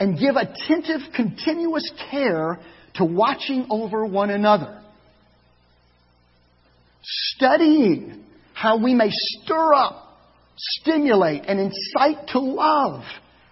and 0.00 0.18
give 0.18 0.36
attentive, 0.36 1.00
continuous 1.14 1.90
care 2.10 2.58
to 2.94 3.04
watching 3.04 3.66
over 3.70 4.04
one 4.04 4.30
another, 4.30 4.82
studying 7.02 8.24
how 8.52 8.82
we 8.82 8.94
may 8.94 9.08
stir 9.10 9.74
up, 9.74 10.18
stimulate, 10.56 11.42
and 11.46 11.60
incite 11.60 12.28
to 12.28 12.40
love 12.40 13.02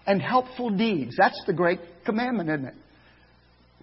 and 0.07 0.21
helpful 0.21 0.71
deeds. 0.71 1.15
That's 1.17 1.41
the 1.47 1.53
great 1.53 1.81
commandment, 2.05 2.51
isn't 2.51 2.67
it? 2.67 2.75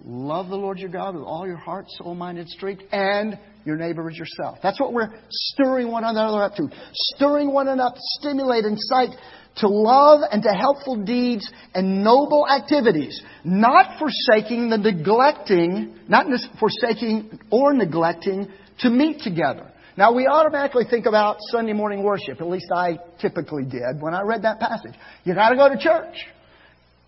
Love 0.06 0.48
the 0.50 0.56
Lord 0.56 0.80
your 0.80 0.90
God 0.90 1.16
with 1.16 1.24
all 1.24 1.46
your 1.46 1.58
heart, 1.58 1.86
soul, 1.90 2.16
mind, 2.16 2.38
and 2.38 2.48
strength, 2.48 2.84
and 2.92 3.38
your 3.66 3.76
neighbor 3.76 4.10
as 4.10 4.18
yourself. 4.18 4.58
That's 4.64 4.80
what 4.80 4.94
we're 4.94 5.10
stirring 5.30 5.92
one 5.92 6.06
another 6.06 6.44
up 6.44 6.56
to. 6.56 6.70
Stirring 7.16 7.52
one 7.52 7.68
another 7.68 7.90
up, 7.90 7.96
stimulate, 8.20 8.64
incite 8.64 9.10
to 9.58 9.68
love 9.68 10.22
and 10.32 10.42
to 10.44 10.50
helpful 10.50 11.04
deeds 11.04 11.52
and 11.74 12.04
noble 12.04 12.48
activities, 12.48 13.22
not 13.44 14.00
forsaking 14.00 14.70
the 14.70 14.78
neglecting, 14.78 16.00
not 16.08 16.28
forsaking 16.60 17.40
or 17.52 17.74
neglecting 17.74 18.48
to 18.80 18.90
meet 18.90 19.20
together. 19.20 19.70
Now 19.98 20.14
we 20.14 20.28
automatically 20.28 20.86
think 20.90 21.08
about 21.08 21.38
Sunday 21.52 21.74
morning 21.74 22.04
worship, 22.04 22.40
at 22.40 22.48
least 22.48 22.68
I 22.74 23.00
typically 23.20 23.66
did 23.66 24.00
when 24.00 24.14
I 24.14 24.22
read 24.22 24.44
that 24.44 24.60
passage. 24.62 24.94
You 25.26 25.36
gotta 25.36 25.58
go 25.58 25.68
to 25.68 25.78
church. 25.78 26.16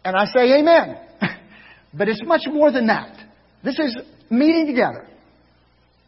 And 0.04 0.16
I 0.16 0.26
say 0.26 0.60
amen. 0.60 0.98
But 1.94 2.08
it's 2.08 2.24
much 2.26 2.44
more 2.48 2.72
than 2.72 2.88
that. 2.88 3.18
This 3.64 3.78
is 3.80 3.98
meeting 4.30 4.68
together. 4.68 5.08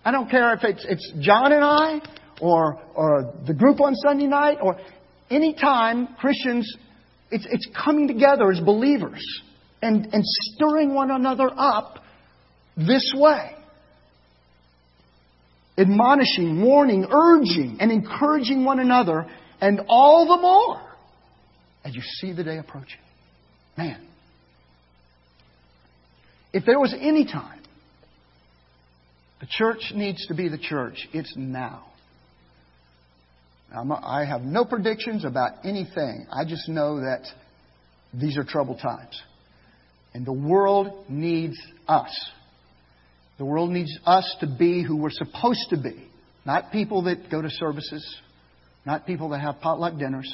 I 0.05 0.11
don't 0.11 0.29
care 0.29 0.53
if 0.53 0.63
it's, 0.63 0.85
it's 0.87 1.13
John 1.19 1.51
and 1.51 1.63
I 1.63 2.01
or, 2.41 2.81
or 2.95 3.33
the 3.45 3.53
group 3.53 3.79
on 3.79 3.95
Sunday 3.95 4.27
night 4.27 4.57
or 4.61 4.77
any 5.29 5.53
time 5.53 6.09
Christians, 6.19 6.75
it's, 7.31 7.47
it's 7.49 7.67
coming 7.83 8.07
together 8.07 8.51
as 8.51 8.59
believers 8.59 9.23
and, 9.81 10.07
and 10.13 10.23
stirring 10.23 10.93
one 10.93 11.11
another 11.11 11.49
up 11.55 11.99
this 12.75 13.13
way. 13.15 13.51
Admonishing, 15.77 16.61
warning, 16.61 17.05
urging, 17.09 17.77
and 17.79 17.91
encouraging 17.91 18.63
one 18.63 18.79
another, 18.79 19.25
and 19.59 19.81
all 19.87 20.27
the 20.27 20.41
more 20.41 20.81
as 21.83 21.95
you 21.95 22.01
see 22.01 22.31
the 22.31 22.43
day 22.43 22.57
approaching. 22.57 22.99
Man, 23.77 24.07
if 26.53 26.65
there 26.65 26.79
was 26.79 26.95
any 26.97 27.25
time 27.25 27.59
the 29.41 29.47
church 29.49 29.91
needs 29.93 30.25
to 30.27 30.35
be 30.35 30.47
the 30.47 30.57
church, 30.57 31.07
it's 31.11 31.33
now. 31.35 31.83
I 33.75 34.23
have 34.23 34.43
no 34.43 34.63
predictions 34.63 35.25
about 35.25 35.65
anything. 35.65 36.27
I 36.31 36.45
just 36.45 36.69
know 36.69 37.01
that 37.01 37.25
these 38.13 38.37
are 38.37 38.45
troubled 38.45 38.79
times. 38.79 39.19
And 40.13 40.25
the 40.25 40.31
world 40.31 41.05
needs 41.09 41.57
us. 41.87 42.31
The 43.39 43.45
world 43.45 43.71
needs 43.71 43.91
us 44.05 44.35
to 44.41 44.47
be 44.47 44.83
who 44.83 44.95
we're 44.95 45.09
supposed 45.09 45.65
to 45.71 45.77
be. 45.77 46.07
Not 46.45 46.71
people 46.71 47.03
that 47.03 47.31
go 47.31 47.41
to 47.41 47.49
services, 47.49 48.15
not 48.85 49.05
people 49.07 49.29
that 49.29 49.39
have 49.39 49.59
potluck 49.59 49.97
dinners, 49.97 50.31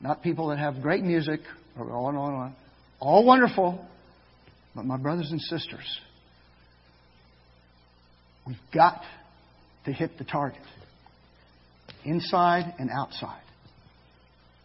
not 0.00 0.22
people 0.22 0.48
that 0.48 0.58
have 0.58 0.82
great 0.82 1.04
music, 1.04 1.40
or 1.78 1.90
on 1.92 2.16
on 2.16 2.32
and 2.32 2.42
on. 2.42 2.56
All 2.98 3.24
wonderful, 3.24 3.86
but 4.74 4.84
my 4.84 4.96
brothers 4.96 5.30
and 5.30 5.40
sisters, 5.40 6.00
we've 8.46 8.56
got 8.74 9.02
to 9.84 9.92
hit 9.92 10.18
the 10.18 10.24
target 10.24 10.62
inside 12.04 12.74
and 12.78 12.90
outside. 12.90 13.42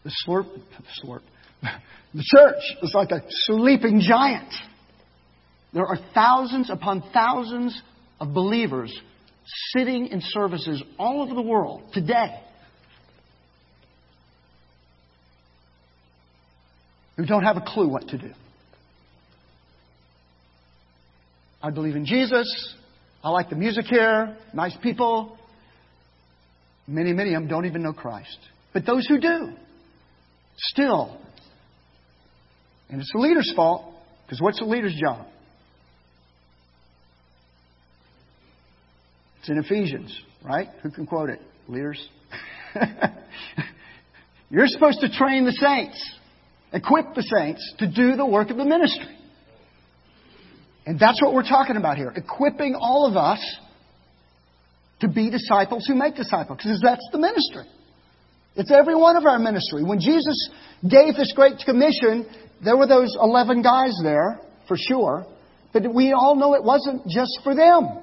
The 0.04 0.12
slurp, 0.26 0.48
the 0.54 1.08
slurp, 1.08 1.22
the 2.13 2.24
church 2.24 2.63
is 2.82 2.93
like 2.93 3.12
a 3.12 3.24
sleeping 3.28 4.00
giant. 4.00 4.54
There 5.74 5.86
are 5.86 5.98
thousands 6.13 6.70
upon 6.70 7.04
thousands 7.13 7.80
of 8.20 8.34
believers 8.34 8.98
sitting 9.76 10.08
in 10.08 10.22
services 10.22 10.82
all 10.98 11.22
over 11.22 11.34
the 11.34 11.41
world 11.41 11.84
today 11.93 12.41
who 17.17 17.26
don't 17.26 17.43
have 17.43 17.58
a 17.58 17.63
clue 17.65 17.89
what 17.89 18.08
to 18.10 18.17
do. 18.17 18.32
I 21.62 21.72
believe 21.72 21.96
in 21.96 22.06
Jesus. 22.06 22.76
I 23.24 23.30
like 23.30 23.50
the 23.50 23.56
music 23.56 23.86
here. 23.86 24.38
Nice 24.54 24.76
people. 24.82 25.38
Many, 26.88 27.13
many 27.13 27.34
of 27.34 27.41
them 27.41 27.50
don't 27.50 27.65
even 27.65 27.84
know 27.84 27.93
Christ. 27.93 28.38
But 28.74 28.86
those 28.86 29.08
who 29.08 29.20
do, 29.20 29.54
still, 30.58 31.20
and 32.89 33.02
it's 33.02 33.12
the 33.13 33.20
leader's 33.20 33.52
fault, 33.56 33.93
because 34.26 34.39
what's 34.39 34.60
the 34.60 34.65
leader's 34.65 34.96
job? 34.96 35.26
It's 39.39 39.50
in 39.50 39.58
Ephesians, 39.58 40.17
right? 40.43 40.67
Who 40.84 40.91
can 40.91 41.06
quote 41.06 41.30
it? 41.30 41.41
Leaders? 41.67 42.08
You're 44.50 44.67
supposed 44.67 45.02
to 45.02 45.10
train 45.10 45.46
the 45.46 45.52
saints, 45.54 46.15
equip 46.72 47.15
the 47.15 47.24
saints 47.24 47.74
to 47.80 47.88
do 47.91 48.15
the 48.15 48.26
work 48.26 48.50
of 48.50 48.58
the 48.58 48.65
ministry. 48.65 49.16
And 50.88 50.97
that's 50.97 51.21
what 51.21 51.34
we're 51.34 51.43
talking 51.43 51.76
about 51.76 51.97
here 51.97 52.13
equipping 52.15 52.73
all 52.73 53.06
of 53.08 53.17
us 53.17 53.39
to 55.02 55.10
be 55.10 55.30
disciples 55.30 55.86
who 55.86 55.95
make 55.95 56.15
disciples, 56.15 56.60
because 56.63 56.80
that's 56.82 57.06
the 57.12 57.19
ministry. 57.19 57.65
It's 58.56 58.71
every 58.71 58.95
one 58.95 59.17
of 59.17 59.26
our 59.26 59.38
ministry. 59.38 59.84
When 59.84 60.00
Jesus 60.00 60.50
gave 60.82 61.15
this 61.15 61.34
Great 61.36 61.60
Commission, 61.65 62.26
there 62.63 62.78
were 62.78 62.88
those 62.88 63.15
11 63.21 63.62
guys 63.62 63.93
there, 64.02 64.39
for 64.69 64.78
sure, 64.78 65.26
but 65.73 65.93
we 65.93 66.13
all 66.13 66.36
know 66.38 66.54
it 66.56 66.63
wasn't 66.63 67.06
just 67.08 67.38
for 67.43 67.54
them. 67.54 68.00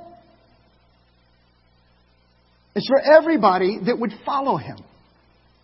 It's 2.76 2.86
for 2.86 3.00
everybody 3.00 3.78
that 3.86 3.98
would 3.98 4.12
follow 4.26 4.58
him. 4.58 4.76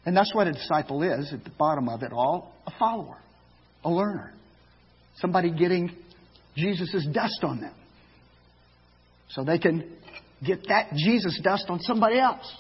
And 0.07 0.17
that's 0.17 0.35
what 0.35 0.47
a 0.47 0.53
disciple 0.53 1.03
is 1.03 1.33
at 1.35 1.45
the 1.45 1.51
bottom 1.51 1.91
of 1.91 2.03
it 2.03 2.13
all 2.13 2.55
a 2.67 2.73
follower, 2.79 3.19
a 3.85 3.91
learner, 3.91 4.33
somebody 5.17 5.51
getting 5.51 5.95
Jesus' 6.57 7.07
dust 7.13 7.41
on 7.43 7.61
them. 7.61 7.75
So 9.31 9.45
they 9.45 9.59
can 9.59 9.91
get 10.45 10.67
that 10.69 10.93
Jesus 10.95 11.39
dust 11.43 11.67
on 11.69 11.81
somebody 11.81 12.19
else. 12.19 12.53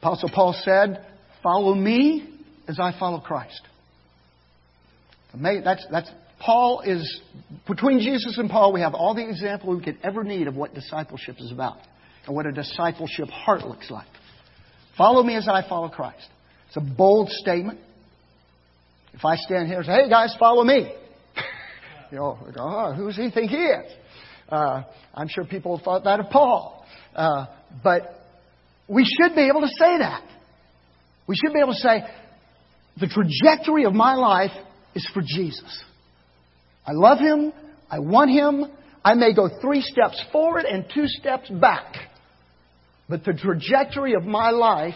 Apostle 0.00 0.30
Paul 0.34 0.54
said, 0.64 1.04
Follow 1.42 1.74
me 1.74 2.28
as 2.68 2.78
I 2.80 2.98
follow 2.98 3.20
Christ. 3.20 3.60
That's, 5.34 5.86
that's, 5.90 6.10
Paul 6.40 6.82
is, 6.84 7.20
between 7.68 8.00
Jesus 8.00 8.36
and 8.38 8.50
Paul, 8.50 8.72
we 8.72 8.80
have 8.80 8.94
all 8.94 9.14
the 9.14 9.26
example 9.28 9.76
we 9.76 9.82
could 9.82 9.98
ever 10.02 10.24
need 10.24 10.48
of 10.48 10.56
what 10.56 10.74
discipleship 10.74 11.36
is 11.38 11.52
about 11.52 11.78
and 12.26 12.34
what 12.34 12.46
a 12.46 12.52
discipleship 12.52 13.28
heart 13.28 13.66
looks 13.66 13.90
like. 13.90 14.08
Follow 14.98 15.22
me 15.22 15.36
as 15.36 15.48
I 15.48 15.66
follow 15.68 15.88
Christ. 15.88 16.26
It's 16.68 16.76
a 16.76 16.80
bold 16.80 17.30
statement. 17.30 17.78
If 19.12 19.24
I 19.24 19.36
stand 19.36 19.68
here 19.68 19.78
and 19.78 19.86
say, 19.86 19.92
hey 19.92 20.08
guys, 20.08 20.34
follow 20.38 20.64
me. 20.64 20.92
you 22.12 22.18
know, 22.18 22.38
oh, 22.58 22.92
who 22.94 23.06
does 23.06 23.16
he 23.16 23.30
think 23.30 23.50
he 23.50 23.56
is? 23.56 23.92
Uh, 24.48 24.82
I'm 25.14 25.28
sure 25.28 25.44
people 25.44 25.80
thought 25.82 26.04
that 26.04 26.20
of 26.20 26.30
Paul. 26.30 26.84
Uh, 27.14 27.46
but 27.82 28.02
we 28.88 29.04
should 29.04 29.34
be 29.34 29.48
able 29.48 29.60
to 29.60 29.68
say 29.68 29.98
that. 29.98 30.22
We 31.26 31.36
should 31.36 31.52
be 31.52 31.60
able 31.60 31.74
to 31.74 31.78
say, 31.78 32.02
the 32.98 33.06
trajectory 33.06 33.84
of 33.84 33.94
my 33.94 34.14
life 34.14 34.50
is 34.94 35.08
for 35.14 35.22
Jesus. 35.24 35.84
I 36.86 36.92
love 36.92 37.18
him. 37.18 37.52
I 37.90 38.00
want 38.00 38.30
him. 38.30 38.64
I 39.04 39.14
may 39.14 39.32
go 39.32 39.48
three 39.60 39.80
steps 39.80 40.22
forward 40.32 40.64
and 40.64 40.84
two 40.92 41.06
steps 41.06 41.48
back. 41.48 41.94
But 43.08 43.24
the 43.24 43.32
trajectory 43.32 44.14
of 44.14 44.24
my 44.24 44.50
life 44.50 44.94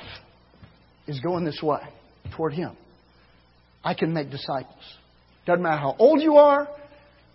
is 1.06 1.20
going 1.20 1.44
this 1.44 1.60
way, 1.62 1.80
toward 2.36 2.52
him. 2.52 2.76
I 3.84 3.94
can 3.94 4.12
make 4.12 4.30
disciples. 4.30 4.82
Doesn't 5.46 5.62
matter 5.62 5.76
how 5.76 5.94
old 5.98 6.22
you 6.22 6.36
are, 6.36 6.68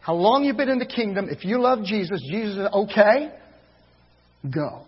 how 0.01 0.15
long 0.15 0.43
you've 0.43 0.57
been 0.57 0.69
in 0.69 0.79
the 0.79 0.85
kingdom. 0.85 1.27
If 1.29 1.45
you 1.45 1.61
love 1.61 1.83
Jesus, 1.83 2.19
Jesus 2.31 2.57
is 2.57 2.67
okay. 2.73 3.31
Go 4.49 4.85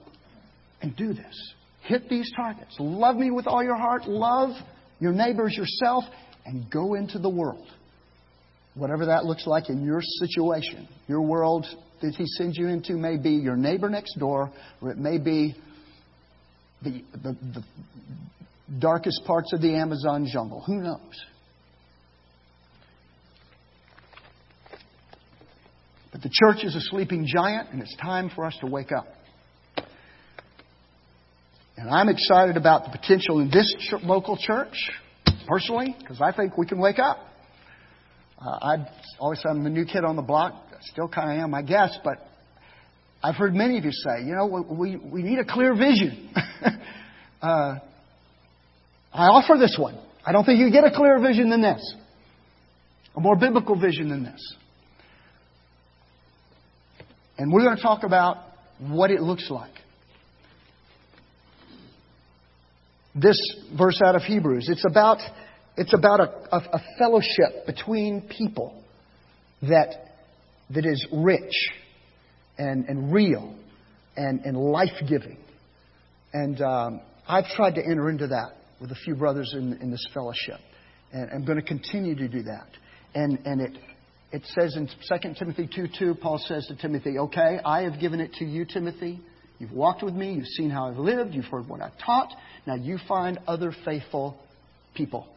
and 0.82 0.95
do 0.95 1.13
this. 1.13 1.54
Hit 1.84 2.10
these 2.10 2.32
targets. 2.36 2.76
Love 2.80 3.15
me 3.15 3.32
with 3.32 3.47
all 3.47 3.63
your 3.63 3.78
heart. 3.78 4.08
Love 4.08 4.52
your 5.00 5.12
neighbors 5.12 5.56
yourself 5.56 6.04
and 6.45 6.69
go 6.71 6.95
into 6.95 7.19
the 7.19 7.30
world. 7.30 7.67
Whatever 8.74 9.08
that 9.08 9.26
looks 9.26 9.45
like 9.45 9.69
in 9.69 9.84
your 9.84 10.02
situation, 10.02 10.88
your 11.08 11.21
world 11.21 11.67
that 12.02 12.15
He 12.15 12.26
sends 12.26 12.58
you 12.58 12.67
into 12.67 12.93
may 12.93 13.17
be 13.17 13.32
your 13.32 13.58
neighbor 13.58 13.89
next 13.89 14.17
door, 14.17 14.52
or 14.82 14.91
it 14.91 14.97
may 14.97 15.17
be 15.17 15.56
the, 16.82 17.04
the, 17.12 17.38
the 17.54 17.63
darkest 18.80 19.21
parts 19.26 19.52
of 19.54 19.62
the 19.62 19.76
Amazon 19.76 20.26
jungle. 20.32 20.62
Who 20.65 20.82
knows? 20.82 21.26
But 26.21 26.29
the 26.29 26.36
church 26.36 26.63
is 26.63 26.75
a 26.75 26.81
sleeping 26.81 27.25
giant, 27.25 27.69
and 27.71 27.81
it's 27.81 27.95
time 27.97 28.29
for 28.34 28.45
us 28.45 28.55
to 28.62 28.67
wake 28.67 28.91
up. 28.91 29.07
And 31.77 31.89
I'm 31.89 32.10
excited 32.10 32.57
about 32.57 32.86
the 32.86 32.97
potential 32.97 33.39
in 33.39 33.49
this 33.49 33.73
ch- 33.79 34.03
local 34.03 34.38
church, 34.38 34.91
personally, 35.47 35.95
because 35.99 36.21
I 36.21 36.31
think 36.31 36.57
we 36.57 36.67
can 36.67 36.79
wake 36.79 36.99
up. 36.99 37.17
Uh, 38.39 38.57
I've 38.62 38.88
always 39.19 39.41
I'm 39.49 39.63
the 39.63 39.69
new 39.69 39.86
kid 39.86 40.03
on 40.03 40.15
the 40.15 40.21
block. 40.21 40.53
Still 40.81 41.07
kind 41.07 41.31
of 41.31 41.43
am, 41.43 41.53
I 41.53 41.62
guess, 41.62 41.97
but 42.03 42.17
I've 43.23 43.36
heard 43.36 43.53
many 43.53 43.77
of 43.77 43.86
you 43.86 43.91
say, 43.91 44.23
you 44.23 44.36
know, 44.36 44.65
we, 44.69 44.97
we 44.97 45.21
need 45.21 45.39
a 45.39 45.45
clear 45.45 45.75
vision. 45.75 46.34
uh, 47.41 47.75
I 49.13 49.25
offer 49.27 49.57
this 49.60 49.75
one. 49.77 49.97
I 50.25 50.31
don't 50.31 50.43
think 50.43 50.60
you 50.60 50.71
get 50.71 50.84
a 50.84 50.91
clearer 50.91 51.19
vision 51.19 51.49
than 51.49 51.62
this, 51.62 51.95
a 53.15 53.19
more 53.19 53.36
biblical 53.36 53.79
vision 53.79 54.10
than 54.10 54.23
this. 54.23 54.55
And 57.41 57.51
we're 57.51 57.63
going 57.63 57.75
to 57.75 57.82
talk 57.82 58.04
about 58.04 58.38
what 58.77 59.10
it 59.10 59.19
looks 59.19 59.49
like. 59.49 59.73
This 63.15 63.36
verse 63.75 63.99
out 64.06 64.15
of 64.15 64.21
Hebrews, 64.21 64.69
it's 64.69 64.86
about, 64.86 65.17
it's 65.75 65.91
about 65.91 66.19
a, 66.19 66.56
a, 66.56 66.58
a 66.73 66.82
fellowship 66.99 67.65
between 67.65 68.30
people 68.30 68.84
that, 69.63 70.19
that 70.69 70.86
is 70.86 71.04
rich 71.12 71.71
and, 72.60 72.86
and 72.86 73.12
real 73.12 73.56
and, 74.15 74.41
and 74.45 74.56
life 74.56 75.01
giving. 75.10 75.39
And 76.34 76.62
um, 76.62 77.01
I've 77.27 77.47
tried 77.56 77.73
to 77.73 77.82
enter 77.84 78.12
into 78.12 78.27
that 78.27 78.51
with 78.80 78.91
a 78.91 78.95
few 79.04 79.15
brothers 79.15 79.51
in, 79.58 79.80
in 79.82 79.89
this 79.89 80.08
fellowship. 80.13 80.60
And 81.12 81.27
I'm 81.32 81.43
going 81.43 81.60
to 81.60 81.65
continue 81.65 82.13
to 82.13 82.27
do 82.27 82.43
that. 82.43 82.67
And, 83.15 83.39
and 83.45 83.62
it, 83.62 83.80
it 84.32 84.44
says 84.46 84.76
in 84.76 84.88
2 84.88 85.34
Timothy 85.38 85.70
2 85.74 85.88
2, 86.00 86.15
Paul 86.15 86.38
says 86.38 86.65
to 86.67 86.76
Timothy, 86.76 87.17
Okay, 87.17 87.60
I 87.63 87.82
have 87.82 88.00
given 88.00 88.20
it 88.20 88.34
to 88.36 88.46
you, 88.46 88.65
Timothy. 88.65 89.20
You've 89.60 89.74
walked 89.74 90.02
with 90.02 90.15
me, 90.15 90.34
you've 90.34 90.48
seen 90.48 90.72
how 90.72 90.89
I've 90.89 90.98
lived, 90.98 91.36
you've 91.36 91.46
heard 91.46 91.67
what 91.67 91.82
I've 91.82 91.98
taught. 92.04 92.34
Now 92.65 92.74
you 92.74 92.98
find 93.08 93.38
other 93.46 93.76
faithful 93.86 94.36
people 94.96 95.28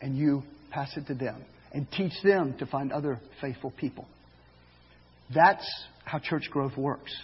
and 0.00 0.16
you 0.16 0.42
pass 0.70 0.96
it 0.96 1.06
to 1.08 1.14
them 1.14 1.44
and 1.72 1.86
teach 1.92 2.12
them 2.24 2.56
to 2.58 2.64
find 2.64 2.90
other 2.90 3.20
faithful 3.42 3.70
people. 3.76 4.06
That's 5.34 5.68
how 6.06 6.20
church 6.20 6.48
growth 6.50 6.76
works. 6.78 7.14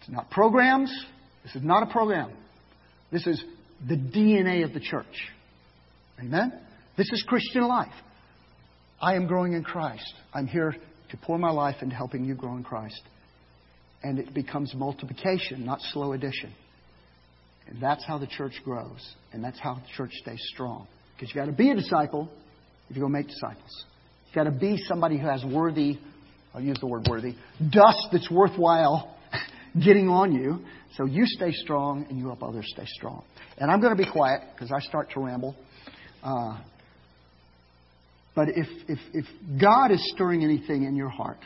It's 0.00 0.10
not 0.10 0.28
programs. 0.30 0.90
This 1.44 1.54
is 1.54 1.62
not 1.62 1.84
a 1.84 1.92
program. 1.92 2.32
This 3.12 3.26
is 3.28 3.42
the 3.86 3.96
DNA 3.96 4.64
of 4.64 4.72
the 4.72 4.80
church. 4.80 5.06
Amen? 6.18 6.52
This 6.96 7.08
is 7.12 7.24
Christian 7.28 7.62
life. 7.62 7.92
I 9.00 9.14
am 9.14 9.26
growing 9.26 9.54
in 9.54 9.64
Christ. 9.64 10.12
I'm 10.34 10.46
here 10.46 10.74
to 11.10 11.16
pour 11.16 11.38
my 11.38 11.50
life 11.50 11.76
into 11.80 11.94
helping 11.94 12.24
you 12.24 12.34
grow 12.34 12.56
in 12.56 12.62
Christ. 12.62 13.00
And 14.02 14.18
it 14.18 14.34
becomes 14.34 14.74
multiplication, 14.74 15.64
not 15.64 15.80
slow 15.92 16.12
addition. 16.12 16.52
And 17.66 17.82
that's 17.82 18.04
how 18.04 18.18
the 18.18 18.26
church 18.26 18.60
grows. 18.64 19.14
And 19.32 19.42
that's 19.42 19.58
how 19.58 19.74
the 19.74 19.82
church 19.96 20.12
stays 20.12 20.40
strong. 20.52 20.86
Because 21.14 21.34
you've 21.34 21.42
got 21.42 21.50
to 21.50 21.56
be 21.56 21.70
a 21.70 21.74
disciple 21.74 22.28
if 22.88 22.96
you're 22.96 23.08
going 23.08 23.12
to 23.12 23.18
make 23.18 23.28
disciples. 23.28 23.84
You've 24.26 24.34
got 24.34 24.44
to 24.44 24.50
be 24.50 24.76
somebody 24.86 25.18
who 25.18 25.26
has 25.26 25.44
worthy, 25.44 25.98
I'll 26.54 26.60
use 26.60 26.78
the 26.80 26.86
word 26.86 27.06
worthy, 27.08 27.34
dust 27.70 28.08
that's 28.12 28.30
worthwhile 28.30 29.16
getting 29.84 30.08
on 30.08 30.32
you. 30.32 30.60
So 30.96 31.04
you 31.06 31.24
stay 31.24 31.52
strong 31.52 32.06
and 32.10 32.18
you 32.18 32.26
help 32.26 32.42
others 32.42 32.66
stay 32.68 32.86
strong. 32.86 33.24
And 33.56 33.70
I'm 33.70 33.80
going 33.80 33.96
to 33.96 34.02
be 34.02 34.10
quiet 34.10 34.42
because 34.54 34.72
I 34.72 34.80
start 34.80 35.10
to 35.12 35.20
ramble. 35.20 35.54
Uh, 36.22 36.58
but 38.34 38.48
if, 38.48 38.66
if, 38.88 38.98
if 39.12 39.26
God 39.60 39.90
is 39.90 40.00
stirring 40.14 40.44
anything 40.44 40.84
in 40.84 40.94
your 40.94 41.08
heart 41.08 41.38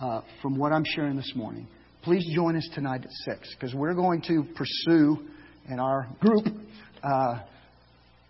uh, 0.00 0.20
from 0.42 0.58
what 0.58 0.72
I'm 0.72 0.84
sharing 0.84 1.16
this 1.16 1.32
morning, 1.34 1.66
please 2.02 2.24
join 2.34 2.56
us 2.56 2.68
tonight 2.74 3.02
at 3.02 3.10
6 3.34 3.54
because 3.54 3.74
we're 3.74 3.94
going 3.94 4.22
to 4.22 4.44
pursue 4.54 5.18
in 5.68 5.78
our 5.78 6.08
group. 6.20 6.46
Uh, 7.02 7.40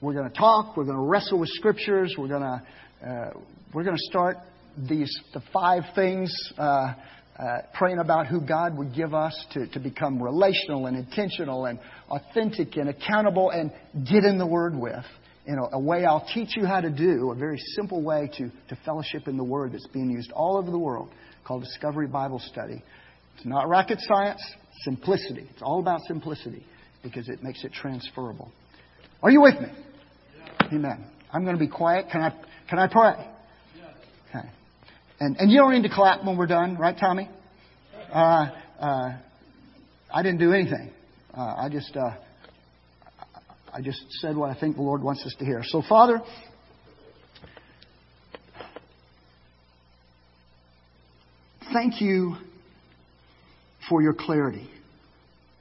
we're 0.00 0.14
going 0.14 0.30
to 0.30 0.36
talk. 0.36 0.76
We're 0.76 0.84
going 0.84 0.96
to 0.96 1.02
wrestle 1.02 1.38
with 1.38 1.50
scriptures. 1.50 2.14
We're 2.16 2.28
going 2.28 2.42
to 2.42 2.62
uh, 3.06 3.30
we're 3.74 3.84
going 3.84 3.96
to 3.96 4.10
start 4.10 4.36
these 4.88 5.12
the 5.34 5.42
five 5.52 5.82
things. 5.94 6.32
Uh, 6.56 6.94
uh, 7.38 7.62
praying 7.72 7.98
about 7.98 8.26
who 8.26 8.38
God 8.38 8.76
would 8.76 8.94
give 8.94 9.14
us 9.14 9.32
to, 9.52 9.66
to 9.68 9.80
become 9.80 10.22
relational 10.22 10.86
and 10.86 10.94
intentional 10.94 11.64
and 11.64 11.78
authentic 12.10 12.76
and 12.76 12.90
accountable 12.90 13.48
and 13.48 13.72
get 14.06 14.24
in 14.24 14.36
the 14.36 14.46
Word 14.46 14.76
with 14.76 15.06
in 15.50 15.58
a, 15.58 15.76
a, 15.76 15.78
way 15.80 16.04
I'll 16.04 16.24
teach 16.32 16.56
you 16.56 16.64
how 16.64 16.80
to 16.80 16.90
do, 16.90 17.32
a 17.32 17.34
very 17.34 17.58
simple 17.74 18.02
way 18.02 18.30
to, 18.38 18.50
to 18.68 18.78
fellowship 18.84 19.26
in 19.26 19.36
the 19.36 19.42
Word 19.42 19.72
that's 19.72 19.86
being 19.88 20.08
used 20.08 20.30
all 20.30 20.56
over 20.56 20.70
the 20.70 20.78
world 20.78 21.10
called 21.44 21.64
Discovery 21.64 22.06
Bible 22.06 22.38
Study. 22.38 22.80
It's 23.36 23.44
not 23.44 23.68
rocket 23.68 23.98
science, 24.00 24.40
simplicity. 24.84 25.48
It's 25.50 25.62
all 25.62 25.80
about 25.80 26.00
simplicity 26.06 26.64
because 27.02 27.28
it 27.28 27.42
makes 27.42 27.64
it 27.64 27.72
transferable. 27.72 28.52
Are 29.24 29.30
you 29.30 29.40
with 29.40 29.60
me? 29.60 29.68
Amen. 30.72 31.04
I'm 31.32 31.42
going 31.42 31.56
to 31.56 31.60
be 31.60 31.70
quiet. 31.70 32.06
Can 32.12 32.20
I, 32.20 32.30
can 32.68 32.78
I 32.78 32.86
pray? 32.86 33.26
Okay. 34.28 34.48
And, 35.18 35.36
and 35.36 35.50
you 35.50 35.58
don't 35.58 35.72
need 35.72 35.88
to 35.88 35.92
clap 35.92 36.24
when 36.24 36.36
we're 36.36 36.46
done, 36.46 36.76
right, 36.76 36.96
Tommy? 36.96 37.28
Uh, 38.12 38.50
uh, 38.78 39.18
I 40.14 40.22
didn't 40.22 40.38
do 40.38 40.52
anything. 40.52 40.92
Uh, 41.36 41.54
I 41.58 41.68
just 41.72 41.96
uh, 41.96 42.10
I 43.72 43.80
just 43.80 44.00
said 44.20 44.36
what 44.36 44.50
I 44.50 44.58
think 44.58 44.76
the 44.76 44.82
Lord 44.82 45.02
wants 45.02 45.24
us 45.24 45.34
to 45.38 45.44
hear. 45.44 45.62
So, 45.64 45.82
Father, 45.88 46.20
thank 51.72 52.00
you 52.00 52.36
for 53.88 54.02
your 54.02 54.14
clarity. 54.14 54.68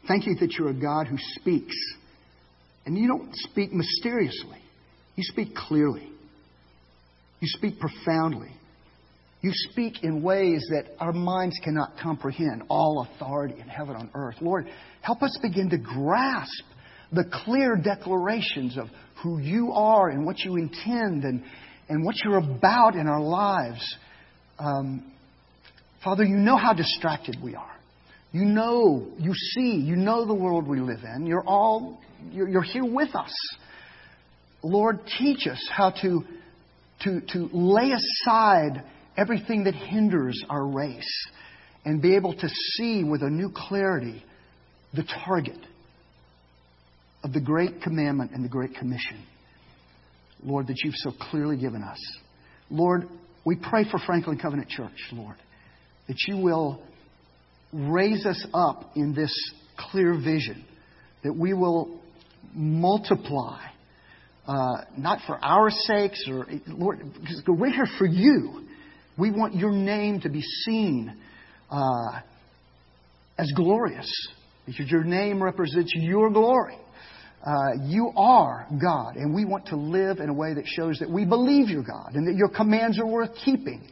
Thank 0.07 0.25
you 0.25 0.35
that 0.39 0.53
you're 0.53 0.69
a 0.69 0.73
God 0.73 1.07
who 1.07 1.17
speaks. 1.39 1.75
And 2.85 2.97
you 2.97 3.07
don't 3.07 3.29
speak 3.35 3.71
mysteriously, 3.71 4.57
you 5.15 5.23
speak 5.23 5.53
clearly, 5.53 6.09
you 7.39 7.47
speak 7.47 7.79
profoundly. 7.79 8.51
You 9.41 9.51
speak 9.53 10.03
in 10.03 10.21
ways 10.21 10.67
that 10.71 10.95
our 10.99 11.13
minds 11.13 11.55
cannot 11.63 11.93
comprehend. 12.01 12.63
All 12.67 13.07
authority 13.09 13.55
in 13.57 13.69
heaven 13.69 13.95
and 13.95 14.09
earth. 14.13 14.35
Lord, 14.41 14.67
help 15.01 15.23
us 15.23 15.37
begin 15.41 15.69
to 15.69 15.77
grasp 15.77 16.63
the 17.11 17.25
clear 17.45 17.75
declarations 17.75 18.77
of 18.77 18.87
who 19.23 19.39
you 19.39 19.71
are 19.73 20.09
and 20.09 20.25
what 20.25 20.39
you 20.39 20.55
intend 20.55 21.23
and, 21.23 21.43
and 21.87 22.05
what 22.05 22.15
you're 22.23 22.37
about 22.37 22.95
in 22.95 23.07
our 23.07 23.21
lives. 23.21 23.95
Um, 24.57 25.11
Father, 26.03 26.23
you 26.23 26.35
know 26.35 26.55
how 26.55 26.73
distracted 26.73 27.37
we 27.43 27.55
are. 27.55 27.71
You 28.31 28.45
know, 28.45 29.07
you 29.17 29.33
see, 29.33 29.77
you 29.77 29.95
know 29.95 30.25
the 30.25 30.35
world 30.35 30.67
we 30.67 30.79
live 30.79 30.99
in. 31.15 31.25
You're 31.25 31.43
all, 31.45 31.99
you're, 32.31 32.47
you're 32.47 32.61
here 32.61 32.85
with 32.85 33.15
us. 33.15 33.33
Lord, 34.61 34.99
teach 35.17 35.47
us 35.47 35.65
how 35.71 35.91
to, 36.01 36.23
to, 37.01 37.21
to 37.33 37.49
lay 37.51 37.91
aside 37.91 38.83
everything 39.17 39.63
that 39.63 39.73
hinders 39.73 40.41
our 40.49 40.65
race 40.65 41.27
and 41.85 42.01
be 42.01 42.15
able 42.15 42.33
to 42.33 42.47
see 42.49 43.03
with 43.03 43.23
a 43.23 43.29
new 43.29 43.51
clarity 43.53 44.23
the 44.93 45.03
target 45.25 45.57
of 47.23 47.33
the 47.33 47.41
great 47.41 47.81
commandment 47.81 48.31
and 48.31 48.43
the 48.43 48.49
great 48.49 48.75
commission, 48.75 49.23
Lord, 50.43 50.67
that 50.67 50.77
you've 50.83 50.95
so 50.95 51.11
clearly 51.29 51.57
given 51.57 51.83
us. 51.83 51.99
Lord, 52.69 53.09
we 53.45 53.55
pray 53.55 53.85
for 53.89 53.99
Franklin 53.99 54.37
Covenant 54.37 54.69
Church, 54.69 55.09
Lord, 55.11 55.35
that 56.07 56.17
you 56.27 56.37
will 56.37 56.81
raise 57.73 58.25
us 58.25 58.45
up 58.53 58.91
in 58.95 59.13
this 59.13 59.33
clear 59.77 60.13
vision, 60.13 60.65
that 61.23 61.33
we 61.33 61.53
will 61.53 61.99
multiply, 62.53 63.59
uh, 64.47 64.83
not 64.97 65.19
for 65.27 65.37
our 65.43 65.69
sakes, 65.69 66.25
or 66.27 66.47
Lord, 66.67 66.99
because 67.19 67.43
we're 67.47 67.71
here 67.71 67.87
for 67.97 68.07
you. 68.07 68.65
We 69.17 69.31
want 69.31 69.55
your 69.55 69.71
name 69.71 70.21
to 70.21 70.29
be 70.29 70.41
seen 70.41 71.15
uh, 71.69 72.19
as 73.37 73.51
glorious, 73.55 74.09
because 74.65 74.89
your 74.89 75.03
name 75.03 75.43
represents 75.43 75.91
your 75.95 76.29
glory. 76.29 76.77
Uh, 77.45 77.85
you 77.85 78.11
are 78.17 78.67
God, 78.81 79.15
and 79.15 79.33
we 79.33 79.45
want 79.45 79.67
to 79.67 79.77
live 79.77 80.19
in 80.19 80.29
a 80.29 80.33
way 80.33 80.53
that 80.53 80.65
shows 80.67 80.99
that 80.99 81.09
we 81.09 81.23
believe 81.23 81.69
you're 81.69 81.83
God 81.83 82.15
and 82.15 82.27
that 82.27 82.35
your 82.35 82.49
commands 82.49 82.99
are 82.99 83.07
worth 83.07 83.29
keeping. 83.45 83.89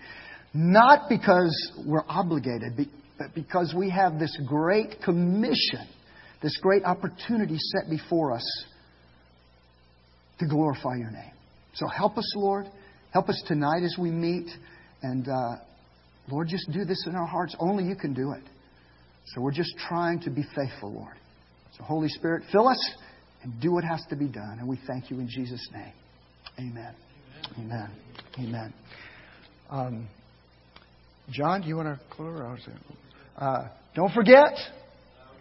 Not 0.54 1.08
because 1.08 1.72
we're 1.86 2.04
obligated, 2.10 2.74
but 3.18 3.34
because 3.34 3.74
we 3.76 3.90
have 3.90 4.20
this 4.20 4.38
great 4.46 5.02
commission, 5.04 5.88
this 6.42 6.58
great 6.62 6.84
opportunity 6.84 7.58
set 7.58 7.90
before 7.90 8.34
us 8.34 8.66
to 10.40 10.48
glorify 10.48 10.96
your 10.98 11.12
name. 11.12 11.32
So 11.74 11.88
help 11.88 12.18
us, 12.18 12.34
Lord. 12.36 12.66
Help 13.12 13.30
us 13.30 13.42
tonight 13.48 13.84
as 13.84 13.96
we 13.98 14.12
meet. 14.12 14.50
And 15.02 15.28
uh, 15.28 15.56
Lord, 16.30 16.48
just 16.50 16.70
do 16.72 16.84
this 16.84 17.06
in 17.08 17.16
our 17.16 17.26
hearts. 17.26 17.56
Only 17.60 17.86
you 17.86 17.96
can 17.96 18.14
do 18.14 18.32
it. 18.32 18.44
So 19.28 19.42
we're 19.42 19.52
just 19.52 19.76
trying 19.88 20.20
to 20.22 20.30
be 20.30 20.44
faithful, 20.56 20.94
Lord. 20.94 21.16
So, 21.78 21.84
Holy 21.84 22.10
Spirit, 22.10 22.44
fill 22.52 22.68
us 22.68 22.96
and 23.44 23.60
do 23.62 23.72
what 23.72 23.84
has 23.84 24.02
to 24.10 24.16
be 24.16 24.28
done. 24.28 24.58
And 24.60 24.68
we 24.68 24.80
thank 24.88 25.10
you 25.10 25.20
in 25.20 25.28
Jesus' 25.28 25.68
name. 25.72 25.94
Amen. 26.60 26.96
Amen. 27.58 27.90
Amen. 28.40 28.74
Um, 29.70 30.08
John, 31.30 31.62
do 31.62 31.68
you 31.68 31.76
want 31.76 32.00
to 32.00 32.16
close? 32.16 32.60
Uh, 33.38 33.68
don't 33.96 34.14
forget, 34.14 34.54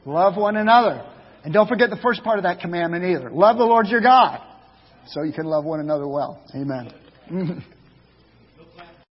love 0.05 0.37
one 0.37 0.57
another. 0.57 1.05
And 1.45 1.55
don't 1.55 1.69
forget 1.69 1.91
the 1.91 1.99
first 2.03 2.25
part 2.25 2.39
of 2.39 2.43
that 2.43 2.61
commandment 2.61 3.05
either. 3.05 3.31
Love 3.31 3.57
the 3.57 3.65
Lord 3.65 3.87
your 3.87 4.01
God 4.01 4.41
so 5.07 5.23
you 5.23 5.33
can 5.33 5.47
love 5.47 5.65
one 5.65 5.81
another 5.81 6.09
well. 6.09 6.43
Amen. 6.55 7.63